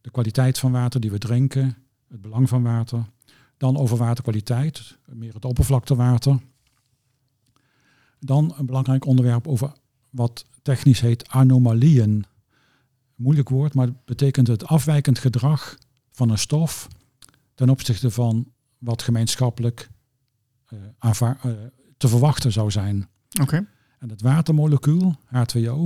[0.00, 1.76] De kwaliteit van water die we drinken,
[2.08, 3.04] het belang van water.
[3.56, 6.40] Dan over waterkwaliteit, meer het oppervlaktewater.
[8.18, 9.72] Dan een belangrijk onderwerp over
[10.10, 12.24] wat technisch heet anomalieën
[13.14, 15.78] moeilijk woord, maar het betekent het afwijkend gedrag
[16.10, 16.88] van een stof
[17.54, 19.90] ten opzichte van wat gemeenschappelijk
[20.66, 21.52] eh, aanvaar- eh,
[21.96, 23.08] te verwachten zou zijn.
[23.40, 23.66] Oké.
[23.98, 25.84] En het watermolecuul, H2O,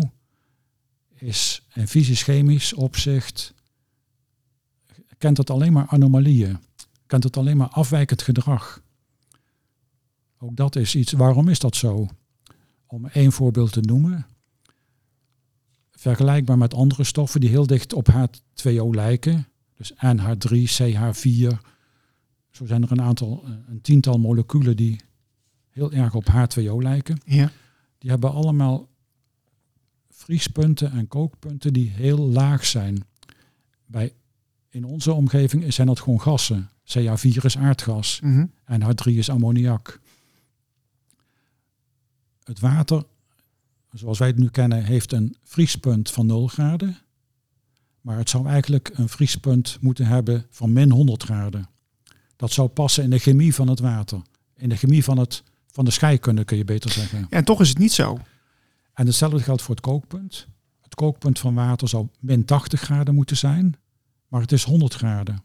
[1.20, 3.54] is in fysisch-chemisch opzicht,
[5.18, 6.58] kent het alleen maar anomalieën,
[7.06, 8.82] kent het alleen maar afwijkend gedrag.
[10.38, 12.08] Ook dat is iets, waarom is dat zo?
[12.86, 14.26] Om één voorbeeld te noemen,
[15.90, 19.46] vergelijkbaar met andere stoffen die heel dicht op H2O lijken.
[19.76, 21.58] Dus NH3, CH4.
[22.50, 25.00] Zo zijn er een aantal, eh, een tiental moleculen die
[25.70, 27.20] heel erg op H2O lijken.
[27.24, 27.50] Ja.
[27.98, 28.88] Die hebben allemaal
[30.16, 33.04] vriespunten en kookpunten die heel laag zijn.
[33.86, 34.12] Bij,
[34.68, 36.70] in onze omgeving zijn dat gewoon gassen.
[36.84, 38.46] CH4 is aardgas Mhm.
[38.64, 40.00] en H3 is ammoniak.
[42.44, 43.04] Het water,
[43.92, 46.98] zoals wij het nu kennen, heeft een vriespunt van 0 graden.
[48.00, 51.68] Maar het zou eigenlijk een vriespunt moeten hebben van min 100 graden.
[52.36, 54.22] Dat zou passen in de chemie van het water.
[54.56, 57.18] In de chemie van, het, van de scheikunde kun je beter zeggen.
[57.18, 58.18] Ja, en toch is het niet zo.
[58.96, 60.48] En hetzelfde geldt voor het kookpunt.
[60.80, 63.76] Het kookpunt van water zou min 80 graden moeten zijn,
[64.28, 65.42] maar het is 100 graden.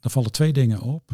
[0.00, 1.10] Dan vallen twee dingen op.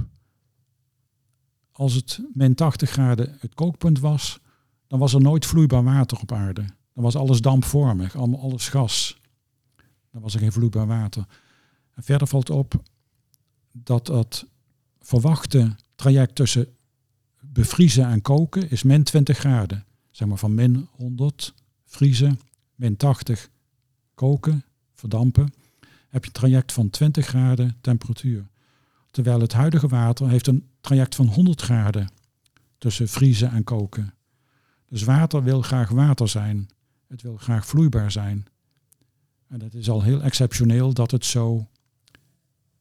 [1.72, 4.40] Als het min 80 graden het kookpunt was,
[4.86, 6.64] dan was er nooit vloeibaar water op aarde.
[6.92, 9.20] Dan was alles dampvormig, allemaal alles gas.
[10.10, 11.24] Dan was er geen vloeibaar water.
[11.94, 12.82] En verder valt op
[13.72, 14.46] dat het
[15.00, 16.76] verwachte traject tussen
[17.40, 19.86] bevriezen en koken is min 20 graden.
[20.18, 21.54] Zeg maar van min 100
[21.84, 22.40] vriezen,
[22.74, 23.48] min 80
[24.14, 24.64] koken,
[24.94, 25.52] verdampen.
[26.08, 28.46] Heb je een traject van 20 graden temperatuur.
[29.10, 32.08] Terwijl het huidige water heeft een traject van 100 graden
[32.78, 34.14] tussen vriezen en koken.
[34.88, 36.68] Dus water wil graag water zijn.
[37.08, 38.46] Het wil graag vloeibaar zijn.
[39.48, 41.68] En het is al heel exceptioneel dat het zo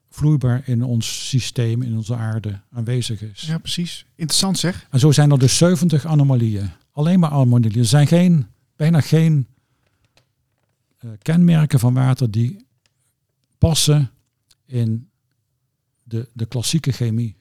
[0.10, 3.42] vloeibaar in ons systeem, in onze aarde aanwezig is.
[3.42, 4.06] Ja, precies.
[4.16, 4.88] Interessant zeg.
[4.90, 6.72] En zo zijn er dus 70 anomalieën.
[6.98, 7.76] Alleen maar anomalieën.
[7.76, 8.45] Er zijn geen,
[8.76, 9.48] bijna geen
[10.98, 12.66] eh, kenmerken van water die
[13.58, 14.10] passen
[14.66, 15.10] in
[16.04, 17.36] de, de klassieke chemie.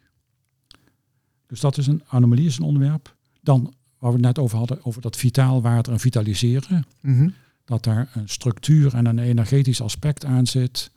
[1.46, 3.16] Dus dat is een anomalie, is een onderwerp.
[3.40, 6.84] Dan, waar we het net over hadden, over dat vitaal water en vitaliseren.
[7.00, 7.28] Mhm.
[7.64, 10.90] Dat daar een structuur en een energetisch aspect aan zit.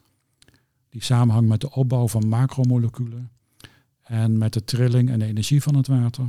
[0.88, 3.30] Die samenhangt met de opbouw van macromoleculen
[4.02, 6.28] en met de trilling en de energie van het water.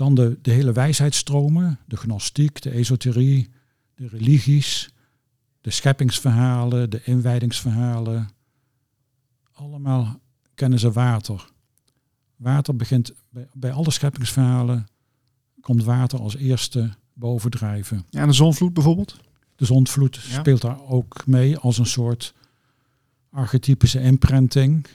[0.00, 3.48] Dan de, de hele wijsheidsstromen, de gnostiek, de esoterie,
[3.94, 4.90] de religies,
[5.60, 8.28] de scheppingsverhalen, de inwijdingsverhalen.
[9.52, 10.20] Allemaal
[10.54, 11.50] kennen ze water.
[12.36, 14.86] Water begint bij, bij alle scheppingsverhalen
[15.60, 18.04] komt water als eerste bovendrijven.
[18.10, 19.16] Ja, en de zonvloed bijvoorbeeld.
[19.56, 20.38] De zondvloed Ja.
[20.38, 22.34] speelt daar ook mee als een soort
[23.30, 24.86] archetypische imprinting.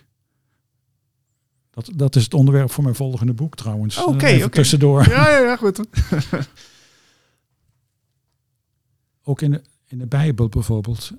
[1.75, 4.03] Dat, dat is het onderwerp voor mijn volgende boek trouwens.
[4.03, 4.49] Oké, Eh, oké.
[4.49, 5.09] tussendoor.
[5.09, 5.79] Ja, ja, ja, goed.
[9.23, 11.11] Ook in de, in de Bijbel bijvoorbeeld.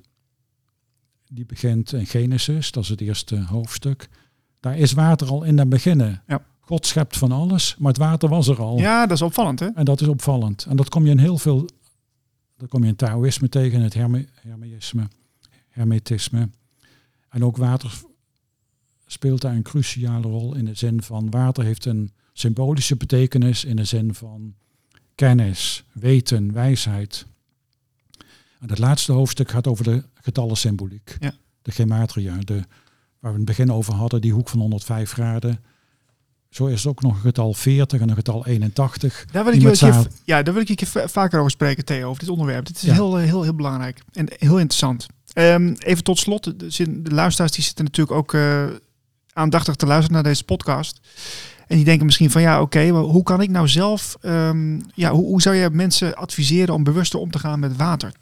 [1.29, 4.09] Die begint in Genesis, dat is het eerste hoofdstuk.
[4.59, 6.23] Daar is water al in het beginnen.
[6.27, 6.45] Ja.
[6.59, 8.77] God schept van alles, maar het water was er al.
[8.77, 9.67] Ja, dat is opvallend, hè?
[9.67, 10.65] En dat is opvallend.
[10.65, 11.65] En dat kom je in heel veel.
[12.57, 15.07] Dat kom je in Taoïsme tegen, in het herme, hermeïsme,
[15.69, 16.49] hermetisme.
[17.29, 18.01] En ook water
[19.07, 23.75] speelt daar een cruciale rol in de zin van water heeft een symbolische betekenis in
[23.75, 24.53] de zin van
[25.15, 27.25] kennis, weten, wijsheid.
[28.59, 31.17] En het laatste hoofdstuk gaat over de getallensymboliek.
[31.19, 31.33] Ja.
[31.61, 32.53] De gematria, de,
[33.19, 35.59] waar we in het begin over hadden, die hoek van 105 graden.
[36.49, 39.25] Zo is er ook nog een getal 40 en een getal 81.
[39.31, 42.29] Daar wil ik, je ja, daar wil ik je vaker over spreken, Theo, over dit
[42.29, 42.65] onderwerp.
[42.65, 42.93] Dit is Ja.
[42.93, 45.07] heel, eh, heel, heel belangrijk en heel interessant.
[45.33, 48.65] Ehm, even tot slot, de, de luisteraars die zitten natuurlijk ook eh,
[49.37, 50.99] aandachtig te luisteren naar deze podcast.
[51.67, 55.11] En die denken misschien van ja, oké, maar hoe kan ik nou zelf, ehm, ja,
[55.11, 58.13] hoe, hoe zou je mensen adviseren om bewuster om te gaan met water?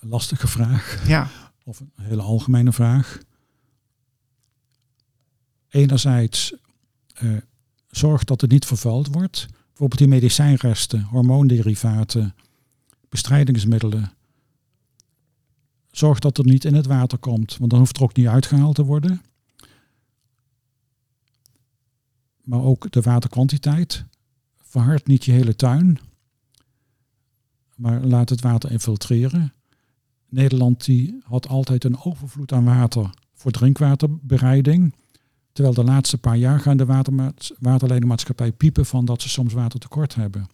[0.00, 1.02] Een lastige vraag.
[1.06, 1.28] Ja,
[1.64, 3.18] Of een hele algemene vraag.
[5.68, 6.54] Enerzijds
[7.14, 7.30] eh,
[7.90, 9.46] zorg dat het niet vervuild wordt.
[9.66, 12.34] Bijvoorbeeld die medicijnresten, hormoonderivaten,
[13.08, 14.12] bestrijdingsmiddelen.
[15.90, 18.74] Zorg dat het niet in het water komt, want dan hoeft er ook niet uitgehaald
[18.74, 19.22] te worden.
[22.42, 24.04] Maar ook de waterkwantiteit.
[24.56, 25.98] Verhard niet je hele tuin,
[27.76, 29.52] maar laat het water infiltreren.
[30.28, 34.94] Nederland die had altijd een overvloed aan water voor drinkwaterbereiding.
[35.52, 36.86] Terwijl de laatste paar jaar gaan de
[37.58, 40.48] waterleidingmaatschappij piepen van dat ze soms watertekort hebben.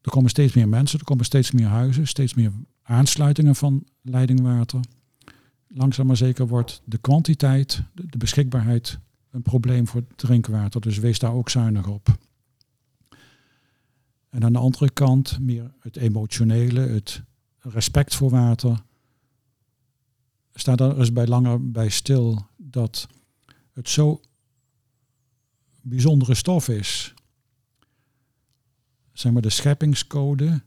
[0.00, 2.52] Er komen steeds meer mensen, er komen steeds meer huizen, steeds meer
[2.86, 4.80] aansluitingen van leidingwater.
[5.68, 8.98] Langzaam maar zeker wordt de kwantiteit, de, beschikbaarheid
[9.30, 10.80] een probleem voor drinkwater.
[10.80, 12.18] Dus wees daar ook zuinig op.
[14.30, 17.22] En aan de andere kant meer het emotionele, het
[17.58, 18.82] respect voor water.
[20.54, 23.08] Sta daar eens bij langer bij stil dat
[23.72, 24.20] het zo
[25.82, 27.14] bijzondere stof is.
[29.12, 30.62] Zeg maar de scheppingscode,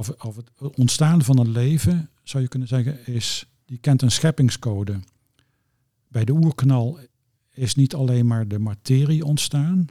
[0.00, 4.10] of, of het ontstaan van het leven, zou je kunnen zeggen, is, die kent een
[4.10, 5.00] scheppingscode.
[6.08, 6.98] Bij de oerknal
[7.50, 9.86] is niet alleen maar de materie ontstaan.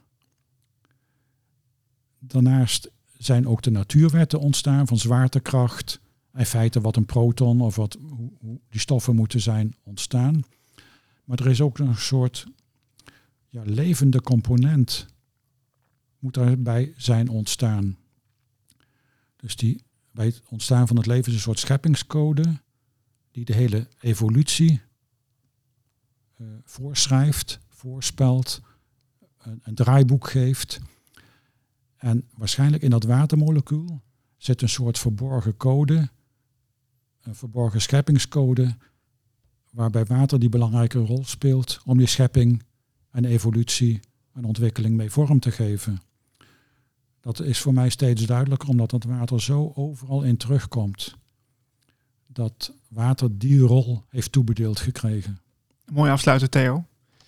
[2.19, 5.99] Daarnaast zijn ook de natuurwetten ontstaan van zwaartekracht.
[6.33, 7.97] In feite wat een proton of wat,
[8.39, 10.43] hoe die stoffen moeten zijn ontstaan.
[11.23, 12.45] Maar er is ook een soort
[13.47, 15.07] ja, levende component
[16.19, 17.97] moet daarbij zijn ontstaan.
[19.35, 19.87] Dus die,
[20.19, 22.61] bij het ontstaan van het leven is een soort scheppingscode
[23.31, 24.81] die de hele evolutie
[26.35, 28.61] eh, voorschrijft, voorspelt,
[29.37, 30.79] een, een draaiboek geeft.
[31.97, 34.01] En waarschijnlijk in dat watermolecuul
[34.37, 36.09] zit een soort verborgen code,
[37.21, 38.77] een verborgen scheppingscode,
[39.71, 42.63] waarbij water die belangrijke rol speelt om die schepping
[43.11, 43.99] en evolutie
[44.33, 46.01] en ontwikkeling mee vorm te geven.
[47.21, 51.15] Dat is voor mij steeds duidelijker, omdat dat water zo overal in terugkomt.
[52.27, 55.39] Dat water die rol heeft toebedeeld gekregen.
[55.91, 56.83] mooi afsluiten, Theo.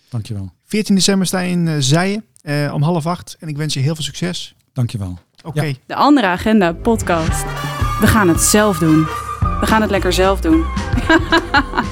[0.08, 0.52] Dankjewel.
[0.64, 3.80] 14 december sta je in eh Zijen eh, om half acht en ik wens je
[3.80, 4.54] heel veel succes.
[4.72, 5.18] Dankjewel.
[5.42, 5.74] Oké, Ja.
[5.86, 7.42] De Andere Agenda podcast.
[8.00, 9.00] We gaan het zelf doen.
[9.60, 10.64] We gaan het lekker zelf doen.